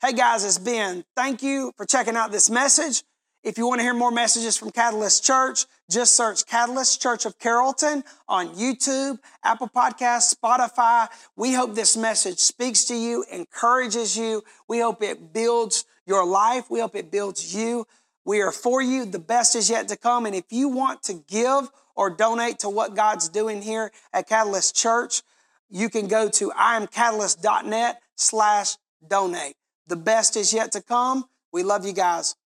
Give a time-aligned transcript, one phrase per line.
[0.00, 1.04] Hey guys, it's Ben.
[1.16, 3.02] Thank you for checking out this message.
[3.42, 7.36] If you want to hear more messages from Catalyst Church, just search Catalyst Church of
[7.40, 11.08] Carrollton on YouTube, Apple Podcasts, Spotify.
[11.34, 14.44] We hope this message speaks to you, encourages you.
[14.68, 16.70] We hope it builds your life.
[16.70, 17.84] We hope it builds you.
[18.24, 19.04] We are for you.
[19.04, 20.26] The best is yet to come.
[20.26, 24.76] And if you want to give or donate to what God's doing here at Catalyst
[24.76, 25.22] Church,
[25.68, 29.56] you can go to imcatalyst.net slash donate.
[29.88, 31.24] The best is yet to come.
[31.50, 32.36] We love you guys.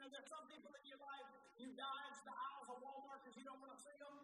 [0.00, 1.28] Know, there's some people in your life,
[1.60, 4.16] you dodge the aisles of Walmart because you don't want to see them.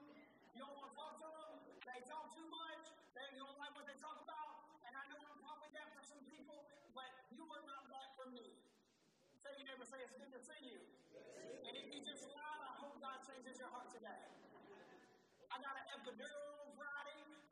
[0.56, 1.52] You don't want to talk to them.
[1.84, 2.84] They talk too much.
[3.12, 4.72] They don't like what they talk about.
[4.88, 6.64] And I know I'm probably that for some people,
[6.96, 8.56] but you are not that for me.
[9.44, 10.80] Tell your neighbor, say it's good to see you.
[11.68, 14.22] And if you just lied, I hope God changes your heart today.
[15.52, 16.65] I got an epidural.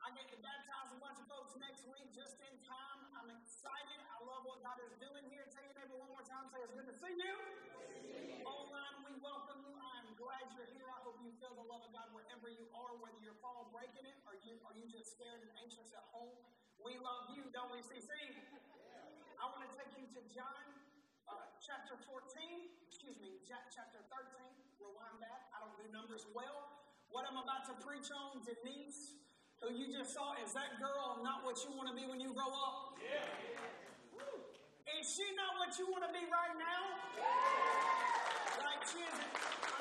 [0.05, 2.99] I get to baptize a bunch of folks next week just in time.
[3.17, 3.97] I'm excited.
[4.05, 5.41] I love what God is doing here.
[5.49, 6.45] Tell your neighbor one more time.
[6.53, 7.33] Say it's good to see you.
[8.45, 9.73] Online, we welcome you.
[9.73, 10.85] I'm glad you're here.
[10.85, 14.05] I hope you feel the love of God wherever you are, whether you're fall breaking
[14.05, 16.37] it or you are you just scared and anxious at home.
[16.77, 18.05] We love you, don't we, CC?
[19.41, 20.65] I want to take you to John
[21.25, 22.13] uh, chapter 14,
[22.85, 24.37] excuse me, chapter 13,
[24.77, 25.49] rewind that.
[25.49, 26.69] I don't do numbers well.
[27.09, 29.24] What I'm about to preach on, Denise,
[29.61, 32.33] who you just saw, is that girl not what you want to be when you
[32.33, 32.99] grow up?
[32.99, 33.23] Yeah.
[34.99, 36.81] Is she not what you want to be right now?
[37.17, 38.63] Yeah.
[38.63, 39.15] Like she is,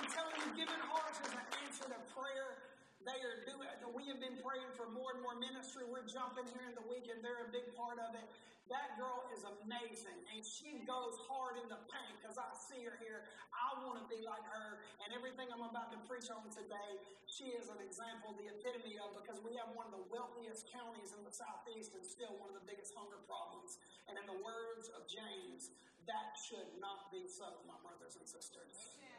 [0.00, 2.63] I'm telling you, giving hearts is an answer to prayer.
[3.04, 5.84] They are doing, we have been praying for more and more ministry.
[5.84, 7.20] We're jumping here in the weekend.
[7.20, 8.24] they're a big part of it.
[8.72, 12.96] That girl is amazing, and she goes hard in the paint because I see her
[12.96, 13.28] here.
[13.52, 16.96] I want to be like her, and everything I'm about to preach on today,
[17.28, 21.12] she is an example, the epitome of because we have one of the wealthiest counties
[21.12, 23.76] in the southeast and still one of the biggest hunger problems.
[24.08, 25.68] And in the words of James,
[26.08, 28.96] that should not be so, my brothers and sisters.
[28.96, 29.13] I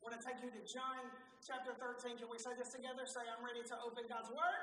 [0.00, 1.04] want to take you to John
[1.44, 2.16] chapter 13.
[2.16, 3.04] Can we say this together?
[3.04, 4.60] Say, I'm ready to open God's Word.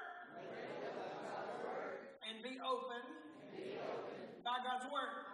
[2.27, 3.01] And be open
[4.43, 5.27] by God's word.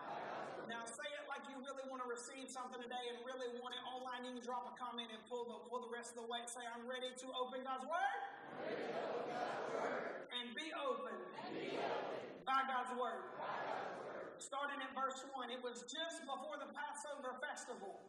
[0.69, 3.83] Now say it like you really want to receive something today and really want it
[3.85, 4.25] online.
[4.25, 6.41] You can drop a comment and pull the pull the rest of the way.
[6.45, 8.17] Say, I'm ready to open God's word.
[8.61, 8.77] Open
[9.29, 10.29] God's word.
[10.33, 12.45] And be open, and be open.
[12.45, 13.21] By, God's word.
[13.37, 14.37] by God's word.
[14.41, 18.01] Starting at verse 1, it was just before the Passover festival.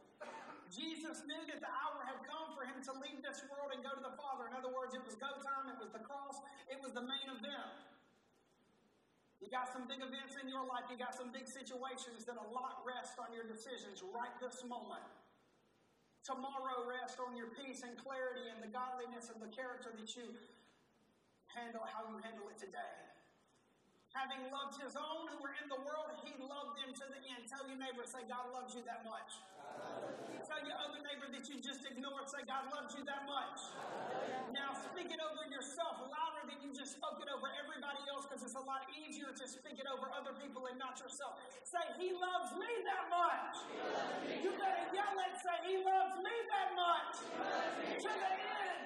[0.72, 3.94] Jesus knew that the hour had come for him to leave this world and go
[3.94, 4.50] to the Father.
[4.50, 7.28] In other words, it was go time, it was the cross, it was the main
[7.30, 7.74] event.
[9.38, 12.48] You got some big events in your life, you got some big situations that a
[12.50, 15.04] lot rest on your decisions right this moment.
[16.24, 20.32] Tomorrow rest on your peace and clarity and the godliness and the character that you
[21.52, 23.13] handle how you handle it today.
[24.14, 27.50] Having loved his own who were in the world, he loved them to the end.
[27.50, 29.42] Tell your neighbor, say, God loves you that much.
[30.46, 33.58] Tell your other neighbor that you just ignored, say, God loves you that much.
[34.54, 38.46] Now speak it over yourself louder than you just spoke it over everybody else because
[38.46, 41.42] it's a lot easier to speak it over other people and not yourself.
[41.66, 43.66] Say, He loves me that much.
[44.30, 47.14] You better yell it, say, He loves me that much.
[47.98, 48.82] To the end.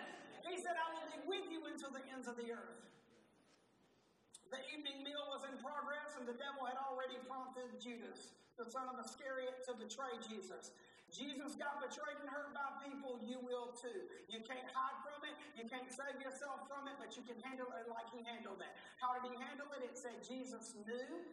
[0.48, 2.80] He said, I will be with you until the ends of the earth.
[4.48, 8.88] The evening meal was in progress, and the devil had already prompted Judas, the son
[8.88, 10.72] of Iscariot, to betray Jesus.
[11.08, 14.08] Jesus got betrayed and hurt by people, you will too.
[14.28, 17.68] You can't hide from it, you can't save yourself from it, but you can handle
[17.76, 18.72] it like he handled it.
[19.00, 19.84] How did he handle it?
[19.84, 21.24] It said Jesus knew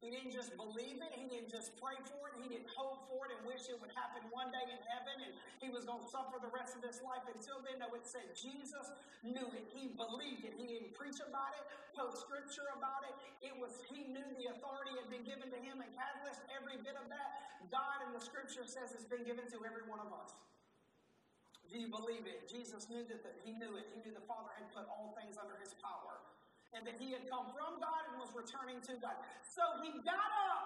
[0.00, 1.12] he didn't just believe it.
[1.12, 2.40] He didn't just pray for it.
[2.40, 5.32] He didn't hope for it and wish it would happen one day in heaven and
[5.60, 7.84] he was going to suffer the rest of his life until then.
[7.84, 8.88] No, it said Jesus
[9.20, 9.68] knew it.
[9.76, 10.56] He believed it.
[10.56, 13.14] He didn't preach about it, post scripture about it.
[13.44, 16.48] It was, he knew the authority had been given to him and Catalyst.
[16.48, 20.00] Every bit of that, God in the scripture says has been given to every one
[20.00, 20.32] of us.
[21.68, 22.48] Do you believe it?
[22.48, 23.84] Jesus knew that the, he knew it.
[23.92, 26.18] He knew the Father had put all things under his power
[26.74, 29.18] and that he had come from God and was returning to God.
[29.42, 30.64] So he got up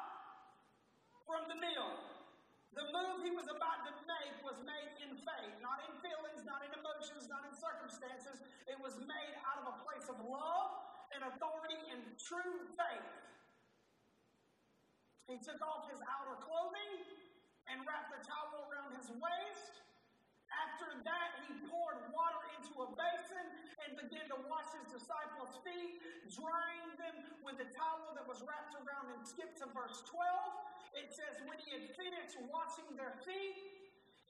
[1.24, 1.96] from the meal.
[2.76, 6.60] The move he was about to make was made in faith, not in feelings, not
[6.66, 8.42] in emotions, not in circumstances.
[8.66, 10.70] It was made out of a place of love
[11.14, 13.10] and authority and true faith.
[15.30, 17.06] He took off his outer clothing
[17.70, 19.83] and wrapped a towel around his waist
[20.64, 23.46] after that, he poured water into a basin
[23.84, 26.00] and began to wash his disciples' feet,
[26.32, 29.20] drying them with the towel that was wrapped around him.
[29.28, 30.24] Skip to verse 12.
[30.96, 33.60] It says, When he had finished washing their feet,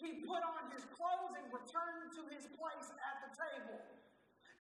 [0.02, 3.78] he put on his clothes and returned to his place at the table.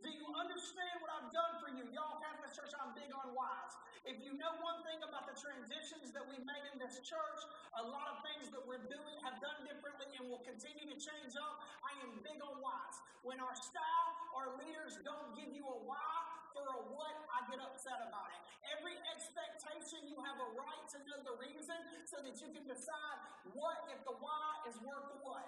[0.03, 1.87] Do you understand what I've done for you?
[1.95, 3.71] Y'all, Catalyst Church, I'm big on whys.
[4.03, 7.39] If you know one thing about the transitions that we made in this church,
[7.79, 11.39] a lot of things that we're doing have done differently and will continue to change
[11.39, 11.63] up.
[11.87, 12.99] I am big on whys.
[13.23, 16.15] When our staff, our leaders don't give you a why
[16.51, 18.39] for a what, I get upset about it.
[18.75, 23.17] Every expectation, you have a right to know the reason so that you can decide
[23.55, 25.47] what, if the why is worth the what.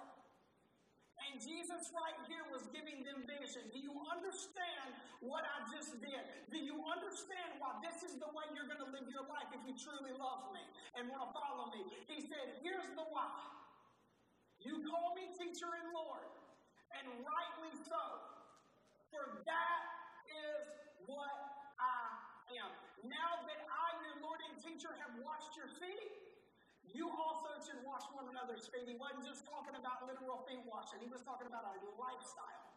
[1.30, 2.35] And Jesus, right here,
[3.54, 4.90] Do you understand
[5.22, 6.22] what I just did?
[6.50, 9.62] Do you understand why this is the way you're going to live your life if
[9.62, 10.66] you truly love me
[10.98, 11.86] and want to follow me?
[12.10, 13.30] He said, Here's the why.
[14.58, 16.26] You call me teacher and Lord,
[16.90, 18.02] and rightly so,
[19.14, 19.80] for that
[20.26, 20.66] is
[21.06, 21.30] what
[21.78, 22.70] I am.
[23.06, 26.10] Now that I, your Lord and teacher, have washed your feet,
[26.82, 28.90] you also should wash one another's feet.
[28.90, 32.75] He wasn't just talking about literal feet washing, he was talking about a lifestyle.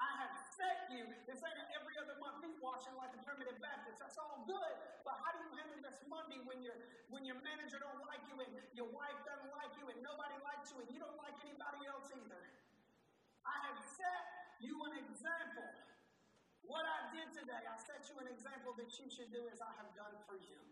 [0.00, 4.00] I have set you, this ain't every other month feet washing like a primitive Baptist.
[4.00, 4.74] That's all good.
[5.04, 6.72] But how do you handle this Monday when your
[7.12, 10.72] when your manager don't like you and your wife doesn't like you and nobody likes
[10.72, 12.42] you and you don't like anybody else either?
[13.44, 14.24] I have set
[14.64, 15.68] you an example.
[16.64, 19.72] What I did today, I set you an example that you should do as I
[19.76, 20.69] have done for you.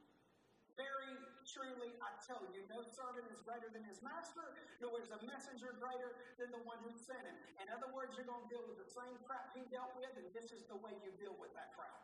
[0.79, 1.11] Very
[1.43, 4.47] truly, I tell you, no servant is greater than his master,
[4.79, 7.35] nor is a messenger greater than the one who sent him.
[7.59, 10.31] In other words, you're going to deal with the same crap he dealt with, and
[10.31, 11.99] this is the way you deal with that crap.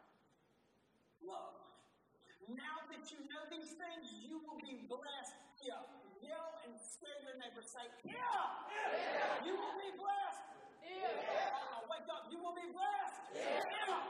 [1.23, 1.55] Love.
[2.51, 5.39] Now that you know these things, you will be blessed.
[5.63, 5.79] Yeah.
[6.19, 7.63] Yell and scare your neighbor.
[7.63, 8.11] Say, yeah.
[8.11, 9.47] yeah.
[9.47, 10.45] You will be blessed.
[10.83, 11.15] Yeah.
[11.15, 12.27] Uh, wake up.
[12.27, 13.23] You will be blessed.
[13.39, 14.03] Yeah.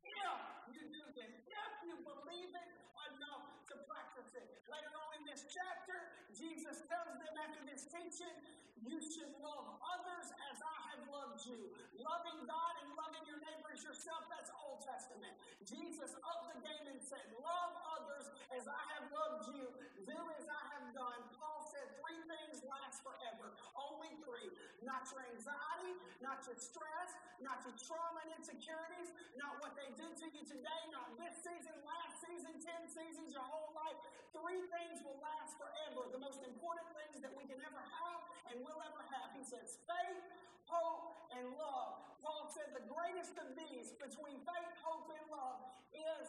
[0.00, 0.34] yeah.
[0.72, 1.30] You do this.
[1.44, 2.68] If you believe it
[3.14, 4.46] enough to practice it.
[4.66, 6.00] Later on in this chapter,
[6.32, 8.32] Jesus tells them after this teaching,
[8.80, 11.60] you should love others as I have loved you.
[12.00, 15.36] Loving God and loving your neighbors yourself, that's Old Testament.
[15.60, 19.68] Jesus upped the game and said, Love others as I have loved you.
[20.08, 21.20] Do as I have done.
[21.36, 21.55] Paul
[21.86, 23.54] said three things last forever.
[23.78, 24.50] Only three.
[24.82, 30.06] Not your anxiety, not your stress, not your trauma and insecurities, not what they do
[30.10, 33.98] to you today, not this season, last season, 10 seasons, your whole life.
[34.34, 36.10] Three things will last forever.
[36.10, 39.30] The most important things that we can ever have and will ever have.
[39.38, 40.22] He says faith,
[40.66, 42.02] hope, and love.
[42.18, 45.62] Paul said the greatest of these between faith, hope, and love
[45.94, 46.26] is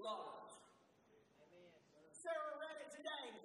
[0.00, 0.48] love.
[2.16, 3.38] Sarah read it today.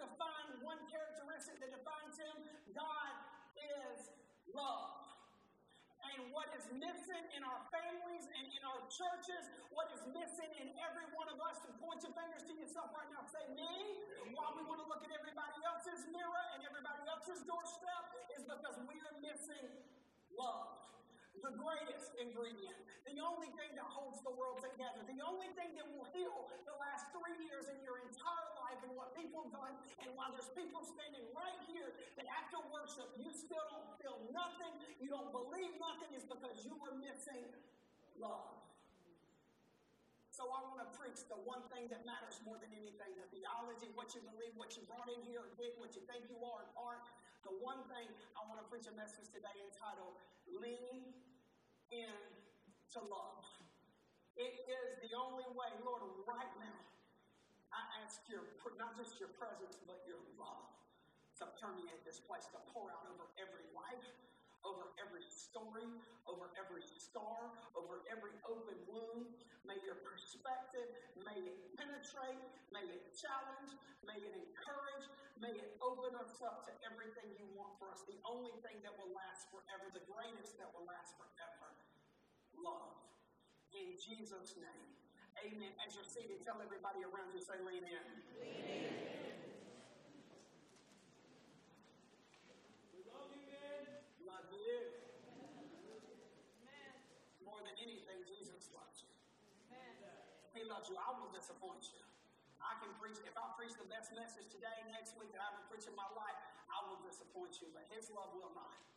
[0.00, 2.32] Has one characteristic that defines him.
[2.72, 3.12] God
[3.60, 4.08] is
[4.56, 4.96] love.
[6.00, 10.72] And what is missing in our families and in our churches, what is missing in
[10.80, 14.00] every one of us, and point your fingers to yourself right now, say me,
[14.32, 18.80] while we want to look at everybody else's mirror and everybody else's doorstep, is because
[18.88, 19.68] we are missing
[20.32, 20.80] love
[21.40, 22.76] the greatest ingredient,
[23.08, 26.76] the only thing that holds the world together, the only thing that will heal the
[26.78, 29.74] last three years in your entire life and what people have done.
[30.04, 34.72] And while there's people standing right here that after worship you still don't feel nothing,
[35.00, 37.44] you don't believe nothing, is because you were missing
[38.18, 38.60] love.
[40.40, 43.92] So I want to preach the one thing that matters more than anything the theology,
[43.92, 45.44] what you believe, what you brought in here,
[45.76, 47.04] what you think you are and aren't.
[47.44, 50.16] The one thing I want to preach a message today entitled
[50.48, 51.12] Lean
[51.90, 52.14] in
[52.94, 53.46] to love.
[54.38, 56.80] It is the only way, Lord, right now,
[57.70, 58.42] I ask your,
[58.78, 60.70] not just your presence, but your love
[61.38, 64.10] to permeate this place, to pour out over every life,
[64.60, 65.88] over every story,
[66.28, 69.32] over every scar, over every open wound.
[69.64, 70.88] May your perspective,
[71.24, 72.42] may it penetrate,
[72.74, 73.72] may it challenge,
[74.04, 75.06] may it encourage,
[75.40, 78.04] may it open us up to everything you want for us.
[78.04, 81.79] The only thing that will last forever, the greatest that will last forever
[82.64, 82.96] love.
[83.72, 84.90] In Jesus' name.
[85.40, 85.72] Amen.
[85.80, 88.04] As you're seated, tell everybody around you, say, lean in.
[88.36, 88.92] Lean in.
[92.92, 93.82] We love you, man.
[94.28, 94.78] Love you.
[97.40, 99.10] More than anything, Jesus loves you.
[100.52, 100.98] He loves you.
[100.98, 102.04] I will disappoint you.
[102.60, 105.64] I can preach, if I preach the best message today, next week that I've ever
[105.72, 106.36] preached in my life,
[106.68, 108.89] I will disappoint you, but His love will not.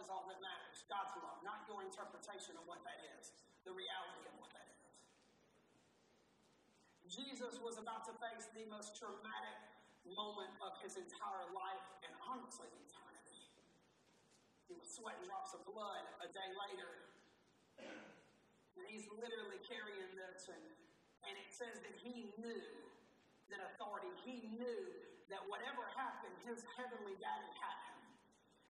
[0.00, 0.80] Is all that matters.
[0.88, 3.36] God's love, not your interpretation of what that is,
[3.68, 4.96] the reality of what that is.
[7.04, 9.60] Jesus was about to face the most traumatic
[10.08, 13.44] moment of his entire life and honestly eternity.
[14.72, 16.90] He was sweating drops of blood a day later.
[18.80, 20.64] And he's literally carrying this, and,
[21.28, 22.64] and it says that he knew
[23.52, 24.80] that authority, he knew
[25.28, 27.89] that whatever happened, his heavenly daddy had.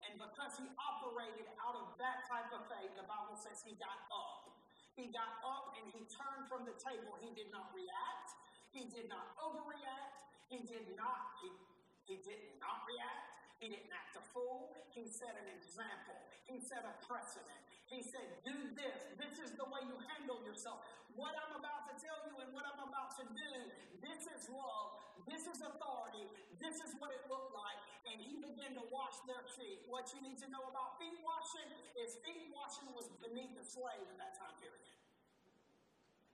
[0.08, 4.08] And because he operated out of that type of faith, the Bible says he got
[4.08, 4.48] up.
[4.96, 7.14] He got up and he turned from the table.
[7.20, 8.34] He did not react.
[8.72, 10.16] He did not overreact.
[10.48, 11.52] He did not, he,
[12.08, 13.38] he did not react.
[13.60, 14.72] He didn't act a fool.
[14.90, 16.18] He set an example.
[16.48, 17.62] He set a precedent.
[17.88, 19.00] He said, Do this.
[19.16, 20.84] This is the way you handle yourself.
[21.16, 23.52] What I'm about to tell you and what I'm about to do,
[24.04, 25.00] this is love.
[25.24, 26.24] This is authority.
[26.60, 27.80] This is what it looked like.
[28.08, 29.84] And he began to wash their feet.
[29.88, 34.04] What you need to know about feet washing is feet washing was beneath the slave
[34.08, 34.88] in that time period.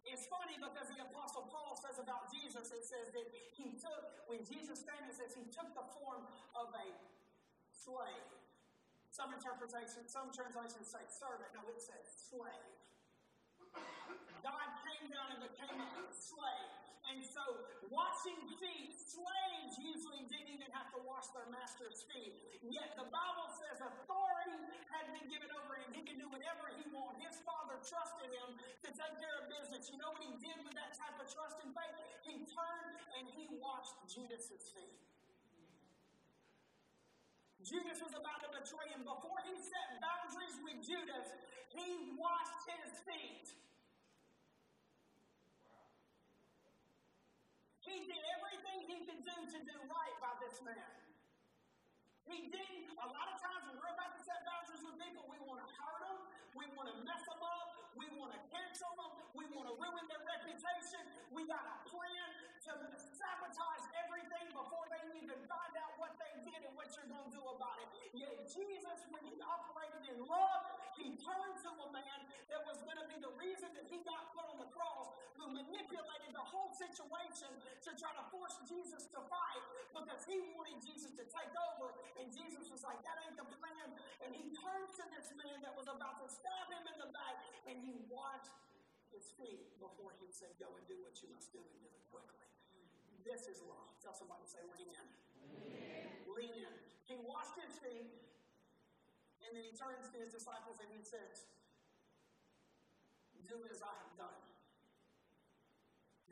[0.04, 4.44] It's funny because the Apostle Paul says about Jesus, it says that he took, when
[4.44, 6.86] Jesus came, it says he took the form of a
[7.72, 8.28] slave.
[9.14, 11.46] Some interpretations, some translations say servant.
[11.54, 12.02] No, it says
[12.34, 12.74] slave.
[14.42, 16.74] God came down and became a slave.
[17.06, 17.46] And so,
[17.94, 22.58] washing feet, slaves usually didn't even have to wash their master's feet.
[22.66, 25.94] Yet the Bible says authority had been given over him.
[25.94, 27.22] He could do whatever he wanted.
[27.22, 29.94] His father trusted him to take care of business.
[29.94, 31.94] You know what he did with that type of trust and faith?
[32.26, 35.13] He turned and he washed Judas's feet.
[37.64, 39.08] Judas was about to betray him.
[39.08, 41.32] Before he set boundaries with Judas,
[41.72, 43.48] he washed his feet.
[47.80, 50.92] He did everything he could do to do right by this man.
[52.28, 52.92] He didn't.
[53.00, 55.68] A lot of times when we're about to set boundaries with people, we want to
[55.68, 56.18] hurt them,
[56.56, 60.04] we want to mess them up, we want to cancel them, we want to ruin
[60.08, 61.00] their reputation.
[61.32, 62.28] We got a plan
[62.68, 63.73] to sabotage
[67.24, 67.88] to do about it.
[68.12, 70.62] Yet Jesus, when he operated in love,
[71.00, 72.18] he turned to a man
[72.52, 75.50] that was going to be the reason that he got put on the cross, who
[75.50, 77.50] manipulated the whole situation
[77.82, 81.90] to try to force Jesus to fight because he wanted Jesus to take over.
[82.20, 83.88] And Jesus was like, that ain't the plan.
[84.22, 87.36] And he turned to this man that was about to stab him in the back
[87.66, 88.54] and he washed
[89.10, 92.04] his feet before he said, go and do what you must do and do it
[92.10, 92.46] quickly.
[93.26, 93.88] This is love.
[93.98, 95.23] Tell somebody, say, lean in.
[96.30, 96.74] Lean in.
[97.04, 98.10] He washed his feet,
[99.44, 101.46] and then he turns to his disciples and he says,
[103.44, 104.40] Do as I have done.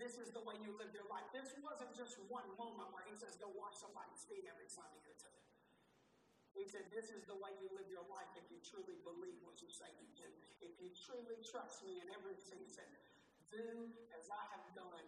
[0.00, 1.28] This is the way you live your life.
[1.30, 5.14] This wasn't just one moment where he says, Go wash somebody's feet every Sunday or
[5.14, 5.38] two.
[6.58, 9.60] He said, This is the way you live your life if you truly believe what
[9.62, 10.28] you say you do.
[10.58, 12.88] If you truly trust me in every season,
[13.52, 15.06] do as I have done.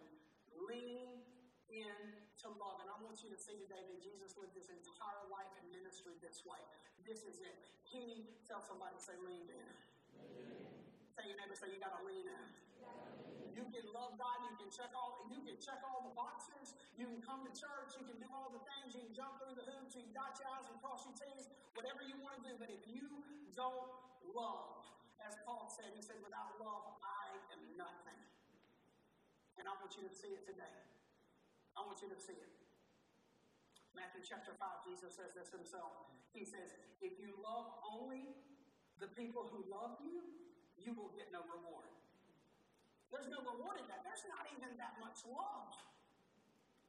[0.69, 1.19] Lean
[1.69, 1.97] in
[2.41, 2.81] to love.
[2.83, 6.15] And I want you to see today that Jesus lived his entire life and ministry
[6.21, 6.61] this way.
[7.05, 7.57] This is it.
[7.85, 9.73] He tell somebody, say, lean in.
[11.13, 12.47] Say your neighbor, say, you got to lean in.
[13.55, 14.37] You can love God.
[14.43, 15.23] You can check all.
[15.31, 16.75] You can check all the boxes.
[16.99, 17.95] You can come to church.
[17.95, 18.91] You can do all the things.
[18.91, 19.95] You can jump through the hoops.
[19.95, 21.47] You can dot your I's and cross your T's.
[21.71, 22.59] Whatever you want to do.
[22.59, 23.07] But if you
[23.55, 23.87] don't
[24.35, 24.83] love,
[25.23, 28.19] as Paul said, he said, "Without love, I am nothing."
[29.55, 30.75] And I want you to see it today.
[31.75, 32.51] I want you to see it.
[33.95, 35.91] Matthew chapter 5, Jesus says this himself.
[36.35, 38.35] He says, If you love only
[38.99, 40.23] the people who love you,
[40.75, 41.91] you will get no reward.
[43.11, 44.03] There's no reward in that.
[44.03, 45.71] There's not even that much love.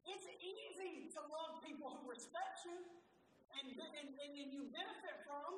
[0.06, 2.78] It's easy to love people who respect you
[3.58, 5.50] and, and, and you benefit from,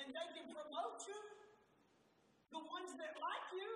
[0.00, 1.20] and they can promote you.
[2.52, 3.68] The ones that like you,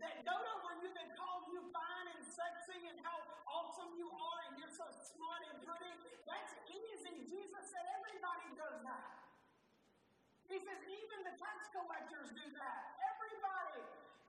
[0.00, 3.18] that dote over you, that call you fine and sexy and how
[3.50, 5.92] awesome you are and you're so smart and pretty.
[6.24, 7.28] That's easy.
[7.28, 9.22] Jesus said everybody does that.
[10.48, 12.80] He says even the tax collectors do that.
[13.16, 13.80] Everybody.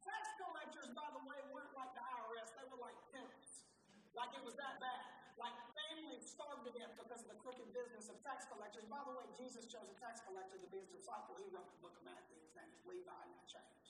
[0.04, 2.48] Tax collectors, by the way, weren't like the IRS.
[2.56, 3.68] They were like pimps.
[4.16, 5.04] Like it was that bad.
[5.36, 8.88] Like families starved to death because of the crooked business of tax collectors.
[8.88, 11.36] By the way, Jesus chose a tax collector to be his disciple.
[11.40, 12.40] He wrote the book of Matthew.
[12.40, 13.83] His name is Levi, that changed.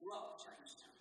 [0.00, 0.94] Love changed him.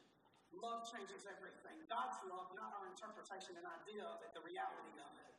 [0.60, 1.78] Love changes everything.
[1.88, 5.34] God's love, not our interpretation and idea of it, the reality of it.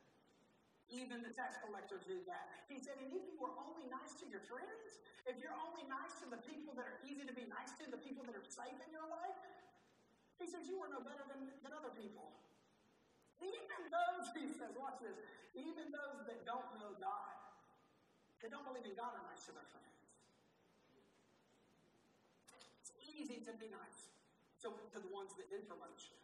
[0.91, 2.51] Even the tax collectors do that.
[2.67, 6.15] He said, and if you were only nice to your friends, if you're only nice
[6.19, 8.75] to the people that are easy to be nice to, the people that are safe
[8.75, 9.39] in your life,
[10.35, 12.33] he says, you are no better than, than other people.
[13.39, 15.15] Even those, he says, watch this,
[15.53, 17.35] even those that don't know God,
[18.41, 19.90] that don't believe in God are nice to their friends.
[23.21, 24.09] Easy to be nice
[24.65, 26.17] to, to the ones that do promote you.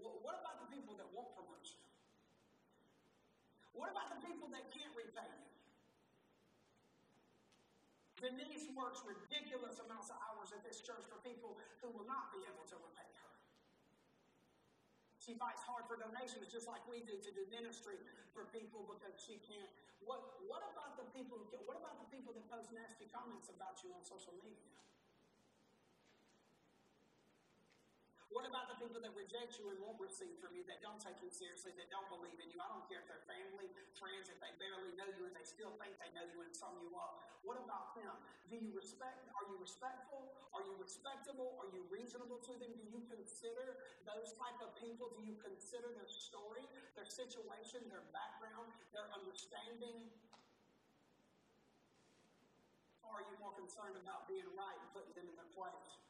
[0.00, 1.84] What about the people that won't promote you?
[3.76, 5.52] What about the people that can't repay you?
[8.16, 12.40] Denise works ridiculous amounts of hours at this church for people who will not be
[12.48, 13.32] able to repay her.
[15.20, 18.00] She fights hard for donations just like we do to do ministry
[18.32, 19.68] for people because she can't.
[20.00, 21.36] What, what about the people
[21.68, 24.76] what about the people that post nasty comments about you on social media?
[28.36, 31.16] What about the people that reject you and won't receive from you, that don't take
[31.24, 32.60] you seriously, that don't believe in you?
[32.60, 35.72] I don't care if they're family, friends, if they barely know you and they still
[35.80, 37.16] think they know you and sum you up.
[37.48, 38.12] What about them?
[38.52, 39.24] Do you respect?
[39.40, 40.36] Are you respectful?
[40.52, 41.56] Are you respectable?
[41.56, 42.76] Are you reasonable to them?
[42.76, 45.16] Do you consider those type of people?
[45.16, 50.12] Do you consider their story, their situation, their background, their understanding?
[53.00, 56.05] Or are you more concerned about being right and putting them in their place?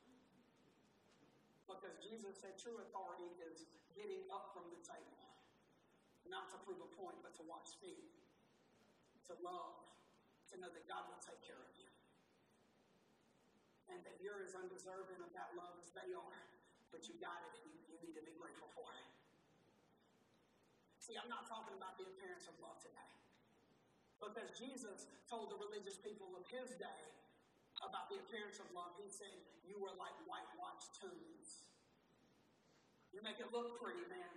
[1.66, 3.66] Because Jesus said true authority is
[3.98, 5.22] getting up from the table,
[6.30, 8.06] not to prove a point, but to wash feet,
[9.26, 9.74] to love,
[10.50, 11.90] to know that God will take care of you.
[13.90, 16.42] And that you're as undeserving of that love as they are,
[16.94, 19.06] but you got it and you, you need to be grateful for it.
[21.02, 23.10] See, I'm not talking about the appearance of love today.
[24.18, 27.02] Because Jesus told the religious people of his day
[27.84, 29.32] about the appearance of love, he said,
[29.68, 31.66] You were like whitewashed tombs.
[33.12, 34.34] You make it look pretty, man.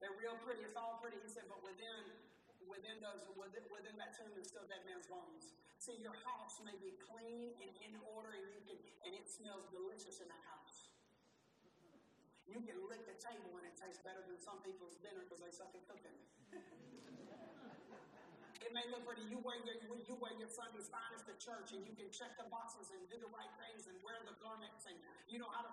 [0.00, 0.66] They're real pretty.
[0.66, 1.20] It's all pretty.
[1.22, 2.02] He said, but within
[2.66, 5.54] within those within, within that tomb is still dead man's bones.
[5.78, 9.66] See, your house may be clean and in order, and you can and it smells
[9.70, 10.90] delicious in the house.
[12.46, 15.52] You can lick the table and it tastes better than some people's dinner because they
[15.54, 16.18] suck at cooking.
[18.62, 19.26] It may look pretty.
[19.26, 22.46] You wear your you wear your Sunday's finest to church, and you can check the
[22.46, 24.94] boxes and do the right things and wear the garments, and
[25.26, 25.70] you know how to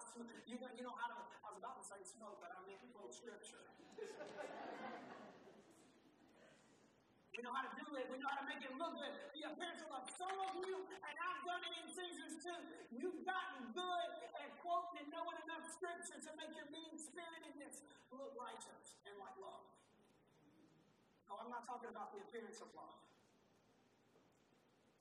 [0.50, 1.18] you know, you know how to.
[1.46, 3.62] I was about to say smoke, but I meant quote scripture.
[7.40, 8.04] We know how to do it.
[8.12, 9.16] We know how to make it look good.
[9.32, 12.60] The appearance of some of you, and I've done it in seasons too.
[12.92, 14.10] You've gotten good
[14.44, 17.80] at quoting and knowing enough scripture to make your mean spiritedness
[18.12, 19.79] look righteous and like love.
[21.30, 22.98] No, I'm not talking about the appearance of love.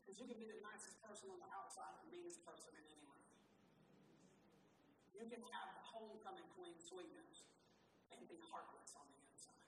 [0.05, 2.85] Because you can be the nicest person on the outside and the meanest person in
[2.85, 3.25] any room.
[5.17, 7.49] You can have the homecoming queen sweetness
[8.13, 9.65] and be heartless on the inside.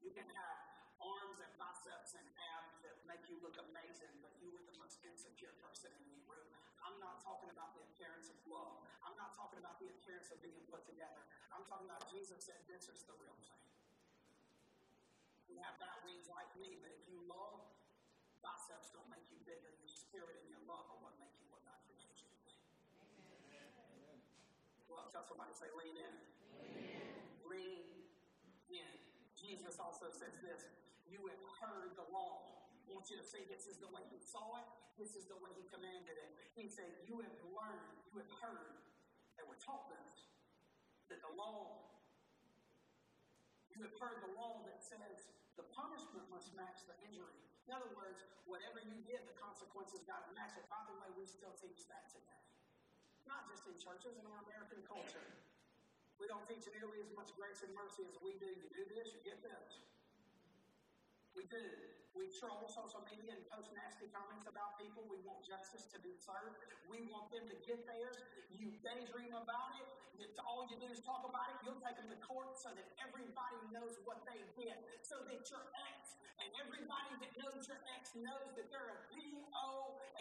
[0.00, 0.56] You can have
[0.96, 2.24] arms and biceps and
[2.56, 6.20] abs that make you look amazing, but you are the most insecure person in the
[6.24, 6.48] room.
[6.80, 8.80] I'm not talking about the appearance of love.
[9.04, 11.20] I'm not talking about the appearance of being put together.
[11.52, 13.63] I'm talking about Jesus said this is the real thing
[15.54, 17.62] you have bat wings like me, but if you love,
[18.42, 19.70] biceps don't make you bigger.
[19.78, 22.58] Your spirit and your love are what make you what God created you to be.
[23.46, 24.18] Amen.
[24.90, 26.14] Well, tell somebody, say, lean in.
[27.46, 27.86] Lean
[28.66, 28.94] in.
[29.38, 30.66] Jesus also says this
[31.06, 32.66] You have heard the law.
[32.82, 34.66] I want you to say this is the way he saw it,
[34.98, 36.30] this is the way he commanded it.
[36.58, 38.74] He said, You have learned, you have heard,
[39.38, 40.34] and were taught this,
[41.14, 41.94] that the law,
[43.70, 47.38] you have heard the law that says the punishment must match the injury.
[47.64, 50.66] In other words, whatever you did, the consequences got to match it.
[50.68, 52.42] By the way, we still teach that today.
[53.24, 55.24] Not just in churches, in our American culture.
[56.20, 58.46] We don't teach nearly as much grace and mercy as we do.
[58.46, 59.82] You do this, you get this.
[61.34, 61.64] We do.
[62.14, 65.02] We troll social media and post nasty comments about people.
[65.10, 66.62] We want justice to be served.
[66.86, 68.22] We want them to get theirs.
[68.54, 69.90] You daydream about it.
[70.46, 71.58] All you do is talk about it.
[71.66, 74.78] You'll take them to court so that everybody knows what they did.
[75.02, 79.66] So that your ex and everybody that knows your ex knows that they're a PO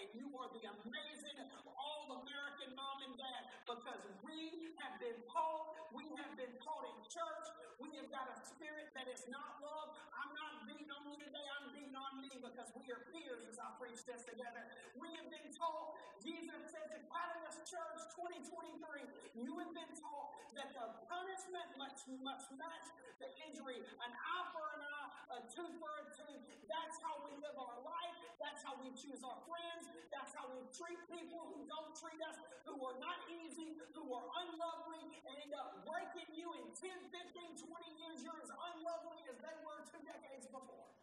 [0.02, 1.38] and you are the amazing
[1.76, 6.98] all American mom and dad because we have been taught, we have been taught in
[7.12, 7.48] church,
[7.84, 9.96] we have got a spirit that is not love.
[10.16, 13.60] I'm not beating on you today, I'm beating on me because we are peers as
[13.60, 14.64] I preach this together.
[14.96, 20.72] We have been taught, Jesus says in Catalyst Church 2023, you have been taught that
[20.72, 22.88] the punishment must, must match
[23.20, 23.84] the injury.
[24.00, 26.44] An eye for an eye, a tooth for a tooth.
[26.72, 28.16] That's how we live our life.
[28.40, 29.84] That's how we choose our friends.
[30.14, 34.28] That's how we treat people who don't treat us, who are not easy, who are
[34.46, 38.24] unlovely, and end up breaking you in 10, 15, 20 years.
[38.24, 41.03] You're as unlovely as they were two decades before.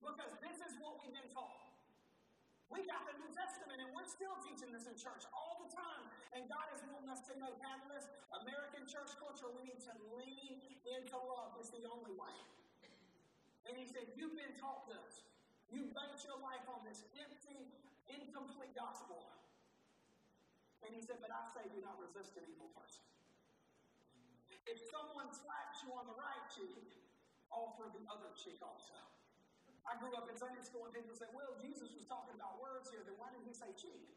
[0.00, 1.70] Because this is what we've been taught.
[2.70, 6.06] We got the New Testament and we're still teaching this in church all the time.
[6.32, 8.06] And God is wanting us to know, Catalyst,
[8.46, 11.58] American church culture, we need to lean into love.
[11.58, 12.36] It's the only way.
[13.66, 15.26] And he said, You've been taught this.
[15.70, 17.70] You based your life on this empty,
[18.06, 19.30] incomplete gospel.
[20.86, 23.02] And he said, But I say, do not resist an evil person.
[24.70, 27.02] If someone slaps you on the right cheek,
[27.50, 28.94] offer the other cheek also.
[29.88, 32.88] I grew up in Sunday school and people say, Well, Jesus was talking about words
[32.92, 34.10] here, then why didn't he say cheek?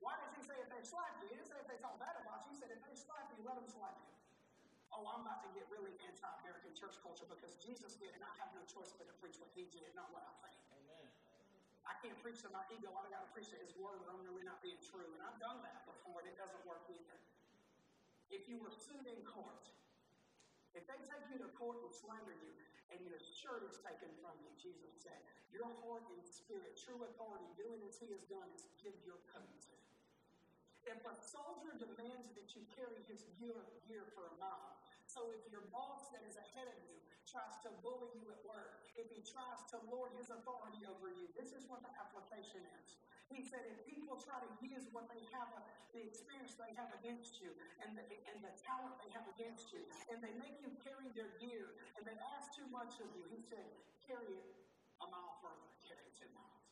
[0.00, 1.28] Why does he say if they slap you?
[1.28, 2.56] He didn't say if they talk bad about you.
[2.56, 4.10] He said if they slap you, let them slap you.
[4.90, 8.50] Oh, I'm about to get really anti-American church culture because Jesus did, and I have
[8.56, 10.58] no choice but to preach what he did, not what I think.
[10.82, 11.06] Amen.
[11.86, 12.90] I can't preach to my ego.
[12.90, 15.06] I got to preach to his word, or I'm really not being true.
[15.14, 17.18] And I've done that before, and it doesn't work either.
[18.34, 19.68] If you were sued in court,
[20.74, 22.54] if they take you to court and slander you,
[22.90, 27.46] and your shirt is taken from you, Jesus said, your heart and spirit, true authority,
[27.58, 29.62] doing as he has done, is give your coat.
[30.86, 35.42] If a soldier demands that you carry his gear, gear for a mile, so if
[35.52, 36.98] your boss that is ahead of you
[37.30, 41.30] tries to bully you at work, if he tries to lord his authority over you,
[41.38, 42.98] this is what the application is.
[43.30, 45.62] He said, if people try to use what they have,
[45.94, 47.54] the experience they have against you,
[47.86, 51.30] and the, and the talent they have against you, and they make you carry their
[51.38, 53.70] gear, and they ask too much of you, he said,
[54.02, 54.50] carry it
[54.98, 56.66] a mile further, carry it two miles.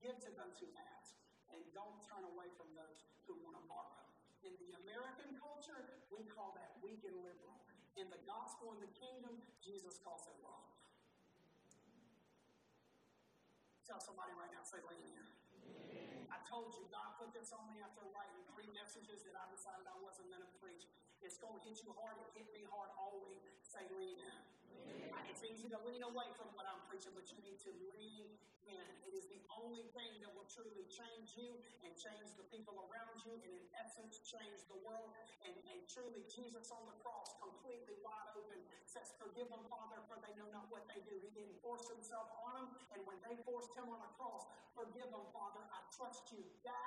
[0.00, 1.12] Give to those who ask,
[1.52, 4.08] and don't turn away from those who want to borrow.
[4.42, 7.61] In the American culture, we call that weak and liberal.
[7.96, 10.64] In the gospel and the kingdom, Jesus calls it love.
[13.84, 15.20] Tell somebody right now, say, lean.
[16.32, 19.84] I told you, God put this on me after writing three messages that I decided
[19.84, 20.88] I wasn't going to preach.
[21.20, 22.16] It's going to hit you hard.
[22.24, 23.44] It hit me hard always.
[23.60, 24.40] Say, lean in.
[25.30, 28.28] It's easy to lean away from what I'm preaching, but you need to lean
[28.68, 28.86] in.
[29.08, 33.16] It is the only thing that will truly change you and change the people around
[33.24, 35.10] you, and in essence, change the world.
[35.46, 40.20] And, and truly, Jesus on the cross, completely wide open, says, Forgive them, Father, for
[40.20, 41.14] they know not what they do.
[41.22, 45.08] He didn't force himself on them, and when they forced him on the cross, forgive
[45.10, 45.62] them, Father.
[45.72, 46.81] I trust you that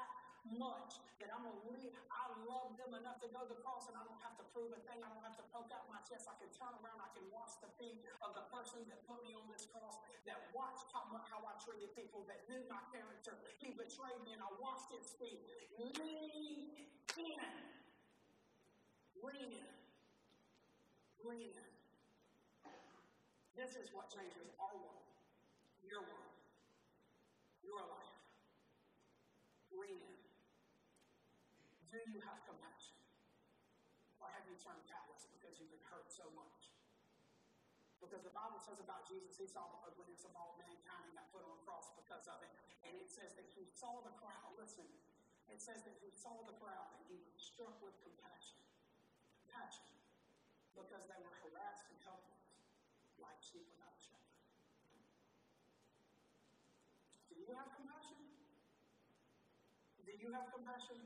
[0.54, 1.90] much that I'm going to leave.
[2.12, 4.70] I love them enough to go to the cross, and I don't have to prove
[4.76, 5.02] a thing.
[5.02, 6.30] I don't have to poke out my chest.
[6.30, 7.02] I can turn around.
[7.02, 9.98] I can wash the feet of the person that put me on this cross,
[10.30, 13.34] that watched how, how I treated people, that knew my character.
[13.58, 15.42] He betrayed me, and I washed his feet.
[15.82, 16.70] Lean in.
[17.18, 17.42] Lean
[19.50, 19.66] in.
[21.26, 21.76] Lean in.
[23.56, 25.08] This is what changes our world,
[25.88, 26.36] your world,
[27.64, 28.20] your life.
[29.72, 30.20] Lean in.
[31.96, 33.00] Do you have compassion?
[34.20, 36.76] Or have you turned callous because you've been hurt so much?
[38.04, 41.32] Because the Bible says about Jesus, he saw the ugliness of all mankind and got
[41.32, 42.52] put on a cross because of it.
[42.84, 44.44] And it says that he saw the crowd.
[44.44, 44.84] Oh, listen,
[45.48, 48.60] it says that he saw the crowd and he was struck with compassion.
[49.48, 49.88] Compassion.
[50.76, 52.60] Because they were harassed and helpless,
[53.24, 54.44] like sheep without a shepherd.
[57.32, 58.20] Do you have compassion?
[60.04, 61.00] Do you have compassion?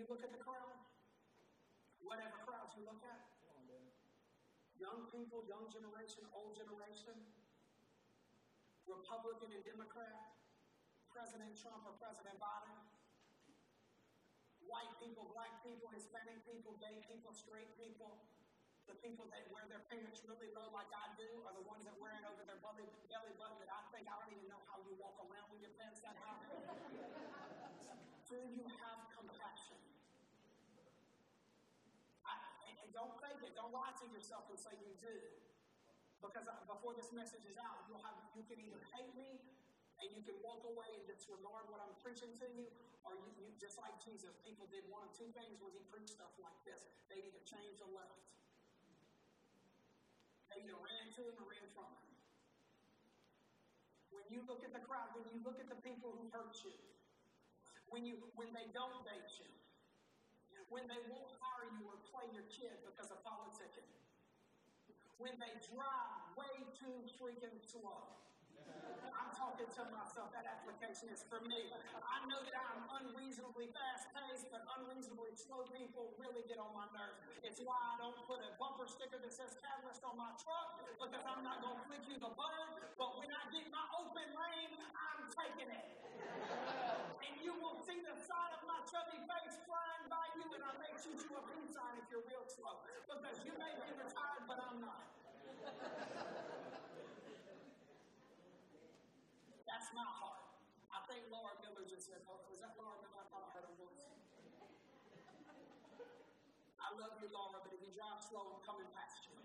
[0.00, 0.80] You look at the crowd,
[2.00, 3.20] whatever crowds you look at,
[4.80, 7.20] young people, young generation, old generation,
[8.88, 10.40] Republican and Democrat,
[11.12, 12.80] President Trump or President Biden,
[14.64, 18.24] white people, black people, Hispanic people, gay people, straight people,
[18.88, 21.92] the people that wear their pants really low like I do are the ones that
[22.00, 24.80] wear it over their belly, belly button that I think I don't even know how
[24.80, 26.40] you walk around with your pants that high.
[28.30, 29.82] do you have compassion?
[32.22, 32.38] I,
[32.70, 33.56] and don't fake it.
[33.56, 35.16] Don't lie to yourself and say you do.
[36.20, 39.40] Because uh, before this message is out, you'll have, you can either hate me
[40.04, 42.68] and you can walk away and disregard what I'm preaching to you,
[43.04, 46.16] or you, you just like Jesus, people did one of two things when he preached
[46.16, 46.84] stuff like this.
[47.08, 48.20] They either changed or left.
[50.52, 52.08] They either ran to him or ran from him.
[54.12, 56.76] When you look at the crowd, when you look at the people who hurt you,
[57.92, 59.50] when you when they don't date you,
[60.70, 63.90] when they won't hire you or play your kid because of politicking,
[65.18, 68.29] when they drive way too freaking slow.
[69.12, 70.32] I'm talking to myself.
[70.32, 71.72] That application is for me.
[72.00, 76.88] I know that I'm unreasonably fast paced, but unreasonably slow people really get on my
[76.96, 77.20] nerves.
[77.44, 81.24] It's why I don't put a bumper sticker that says catalyst on my truck because
[81.24, 82.80] I'm not going to flick you the bird.
[82.96, 85.86] But when I get my open lane, I'm taking it.
[87.24, 90.72] And you will see the side of my chubby face flying by you, and I
[90.80, 92.80] may shoot you a peace sign if you're real slow.
[93.08, 96.59] Because you may be retired, but I'm not.
[99.80, 100.44] That's my heart.
[100.92, 103.16] I think Laura Miller just said, oh, was that Laura Miller?
[103.16, 104.12] I thought I heard her voice.
[106.76, 109.40] I love you, Laura, but if you drive slow, I'm coming past you.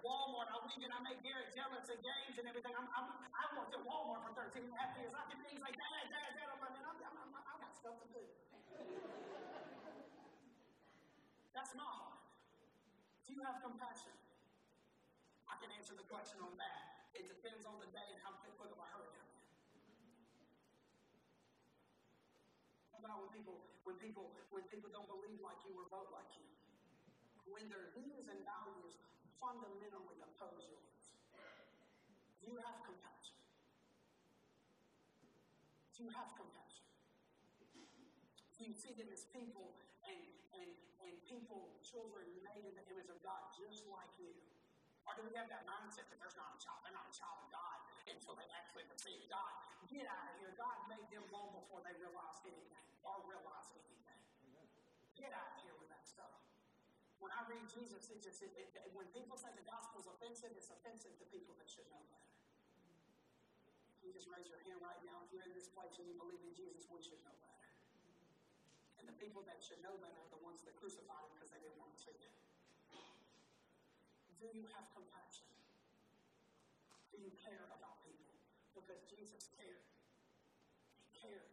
[0.00, 2.72] Walmart, I weekend, I make Garrett jealous at games and everything.
[2.72, 5.12] I'm, I'm, I worked at Walmart for 13 and a half years.
[5.12, 6.48] I can things like, Dad, Dad, Dad.
[6.48, 8.24] I'm like, man, I'm stuff to do.
[11.52, 12.16] That's my heart.
[13.28, 14.16] Do you have compassion?
[15.52, 16.94] I can answer the question on that.
[17.14, 19.46] It depends on the day and how quick of a hurry I'm in.
[22.90, 26.30] How about when people, when people, when people don't believe like you or vote like
[26.38, 26.46] you?
[27.50, 28.94] When their views and values
[29.42, 31.02] fundamentally oppose yours.
[32.46, 33.36] You have compassion?
[35.98, 36.86] You have compassion?
[38.62, 39.76] You see them as people
[40.08, 40.20] and,
[40.56, 40.70] and,
[41.04, 44.32] and people, children made in the image of God just like you?
[45.04, 47.44] Or do we have that mindset that there's not a child, they're not a child
[47.44, 49.52] of God until they actually receive God?
[49.88, 50.52] Get out of here.
[50.56, 54.20] God made them long before they realized anything or realize anything.
[55.14, 56.32] Get out of here with that stuff.
[57.22, 60.52] When I read Jesus, it just, it, it, when people say the gospel is offensive,
[60.58, 62.32] it's offensive to people that should know better.
[64.04, 65.24] You just raise your hand right now.
[65.24, 67.68] If you're in this place and you believe in Jesus, we should know better.
[69.00, 71.60] And the people that should know better are the ones that crucified him because they
[71.64, 72.12] didn't want to.
[74.36, 75.48] Do you have compassion?
[77.08, 77.93] Do you care about?
[78.74, 79.86] Because Jesus cared.
[81.00, 81.50] He cared.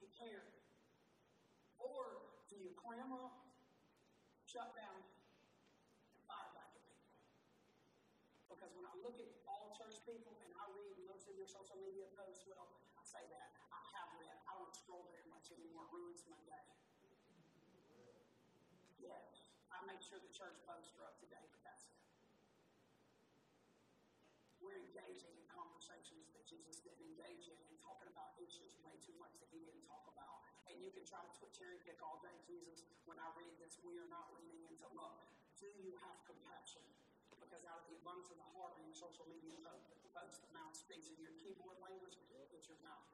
[0.00, 0.50] He cared.
[1.78, 3.36] Or do you clam up,
[4.44, 7.12] shut down, and fire back at people?
[8.50, 11.78] Because when I look at all church people and I read most of your social
[11.80, 12.68] media posts, well,
[12.98, 13.48] I say that.
[13.72, 14.36] I have read.
[14.44, 15.88] I don't scroll very much anymore.
[15.88, 16.66] It ruins my day.
[19.00, 19.56] Yes.
[19.72, 21.96] I make sure the church posts are up to date, but that's it.
[24.60, 29.14] We're engaging in conversations that Jesus didn't engage in and talking about issues way too
[29.22, 30.42] much he didn't talk about.
[30.66, 32.86] And you can try to cherry pick all day, Jesus.
[33.06, 35.18] When I read this, we are not leaning into love.
[35.58, 36.82] Do you have compassion?
[37.38, 39.58] Because out of the abundance of the heart in your social media
[40.14, 43.06] posts, the mouth speaks in your keyboard language, it's your mouth.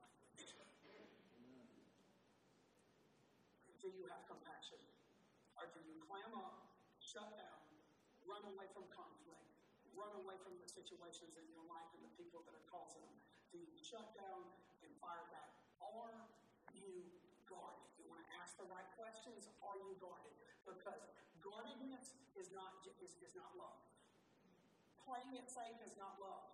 [3.81, 4.83] Do you have compassion?
[5.55, 6.66] Or do you clam up,
[6.99, 7.62] shut down,
[8.27, 9.46] run away from conflict,
[9.94, 13.25] run away from the situations in your life and the people that are causing them?
[13.54, 14.46] You shut down
[14.82, 15.50] and fire back?
[15.82, 16.14] Are
[16.74, 17.06] you
[17.46, 17.87] guarded?
[17.98, 19.50] You want to ask the right questions?
[19.62, 20.35] Are you guarded?
[20.66, 21.02] Because
[21.38, 23.78] guardedness is not, is, is not love.
[25.02, 26.50] Playing it safe is not love.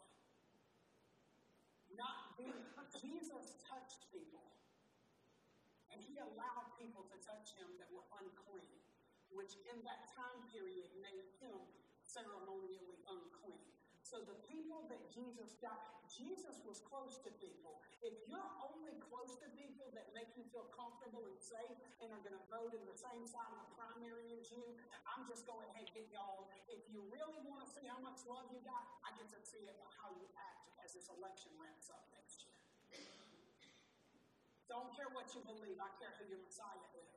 [1.97, 2.65] Not being,
[3.01, 4.45] Jesus touched people.
[5.93, 8.83] And he allowed people to touch him that were unclean
[9.33, 11.57] which in that time period made him
[12.05, 13.72] ceremonially unclean.
[14.13, 17.81] So the people that Jesus got, Jesus was close to people.
[18.05, 22.21] If you're only close to people that make you feel comfortable and safe and are
[22.21, 24.61] going to vote in the same side of the primary as you,
[25.09, 26.45] I'm just going ahead and get y'all.
[26.69, 29.65] If you really want to see how much love you got, I get to see
[29.65, 32.61] it by how you act as this election ramps up next year.
[34.69, 37.13] Don't care what you believe, I care who your Messiah is.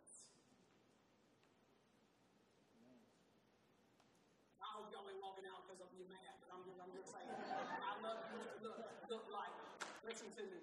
[5.76, 7.32] because of you mad, but I'm just, I'm just saying.
[7.32, 8.44] I love you.
[8.68, 9.56] Look, look like,
[10.04, 10.60] listen to me.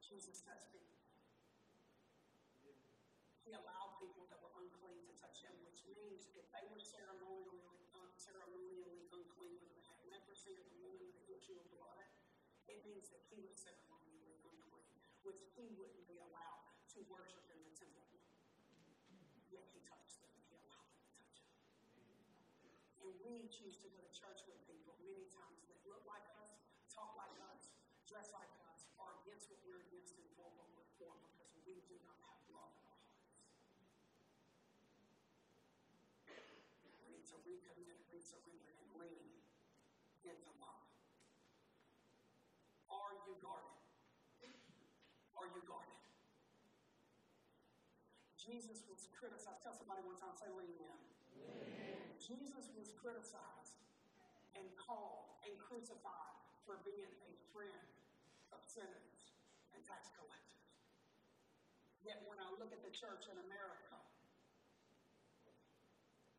[0.00, 0.80] Jesus touched me.
[3.44, 7.60] He allowed people that were unclean to touch him, which means if they were ceremonially,
[7.92, 12.08] uh, ceremonially unclean, whether they had leprosy or the woman with the issue of blood,
[12.72, 13.93] it means that he was ceremonially
[15.24, 18.04] which he wouldn't be allowed to worship in the temple.
[19.48, 21.56] Yet he touched them he allowed them to touch him.
[23.00, 26.60] And we choose to go to church with people many times that look like us,
[26.92, 27.72] talk like us,
[28.04, 31.80] dress like us, are against what we're against and for what we're for because we
[31.88, 33.32] do not have love in our hearts.
[37.00, 39.32] We need to recommit, resurrender, and lean
[40.24, 40.84] into love.
[42.92, 43.74] Are you guarded?
[45.34, 46.00] Are you guarded?
[48.44, 49.64] Jesus was criticized.
[49.64, 51.00] Tell somebody one time, say lean in.
[52.20, 53.80] Jesus was criticized
[54.52, 56.36] and called and crucified
[56.68, 57.88] for being a friend
[58.52, 59.32] of sinners
[59.72, 60.68] and tax collectors.
[62.04, 63.96] Yet when I look at the church in America,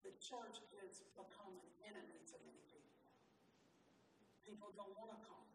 [0.06, 3.02] the church has become an enemy to many people.
[4.46, 5.50] People don't want to come.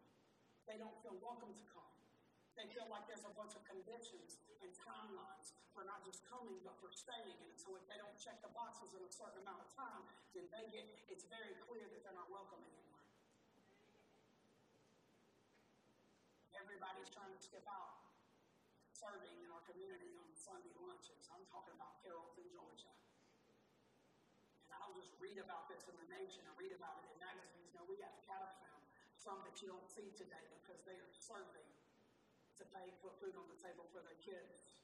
[0.67, 1.90] They don't feel welcome to come.
[2.59, 6.75] They feel like there's a bunch of conditions and timelines for not just coming, but
[6.83, 7.57] for staying in it.
[7.57, 10.03] So if they don't check the boxes in a certain amount of time,
[10.35, 12.99] then they get, it's very clear that they're not welcome anymore.
[16.59, 18.03] Everybody's trying to skip out
[18.91, 21.31] serving in our community on Sunday lunches.
[21.33, 22.91] I'm talking about Carrollton, Georgia.
[24.69, 27.73] And I'll just read about this in the nation and read about it in magazines.
[27.73, 28.51] No, we have cattle
[29.21, 31.69] some that you don't see today because they are serving
[32.61, 34.77] to pay, put food on the table for their kids.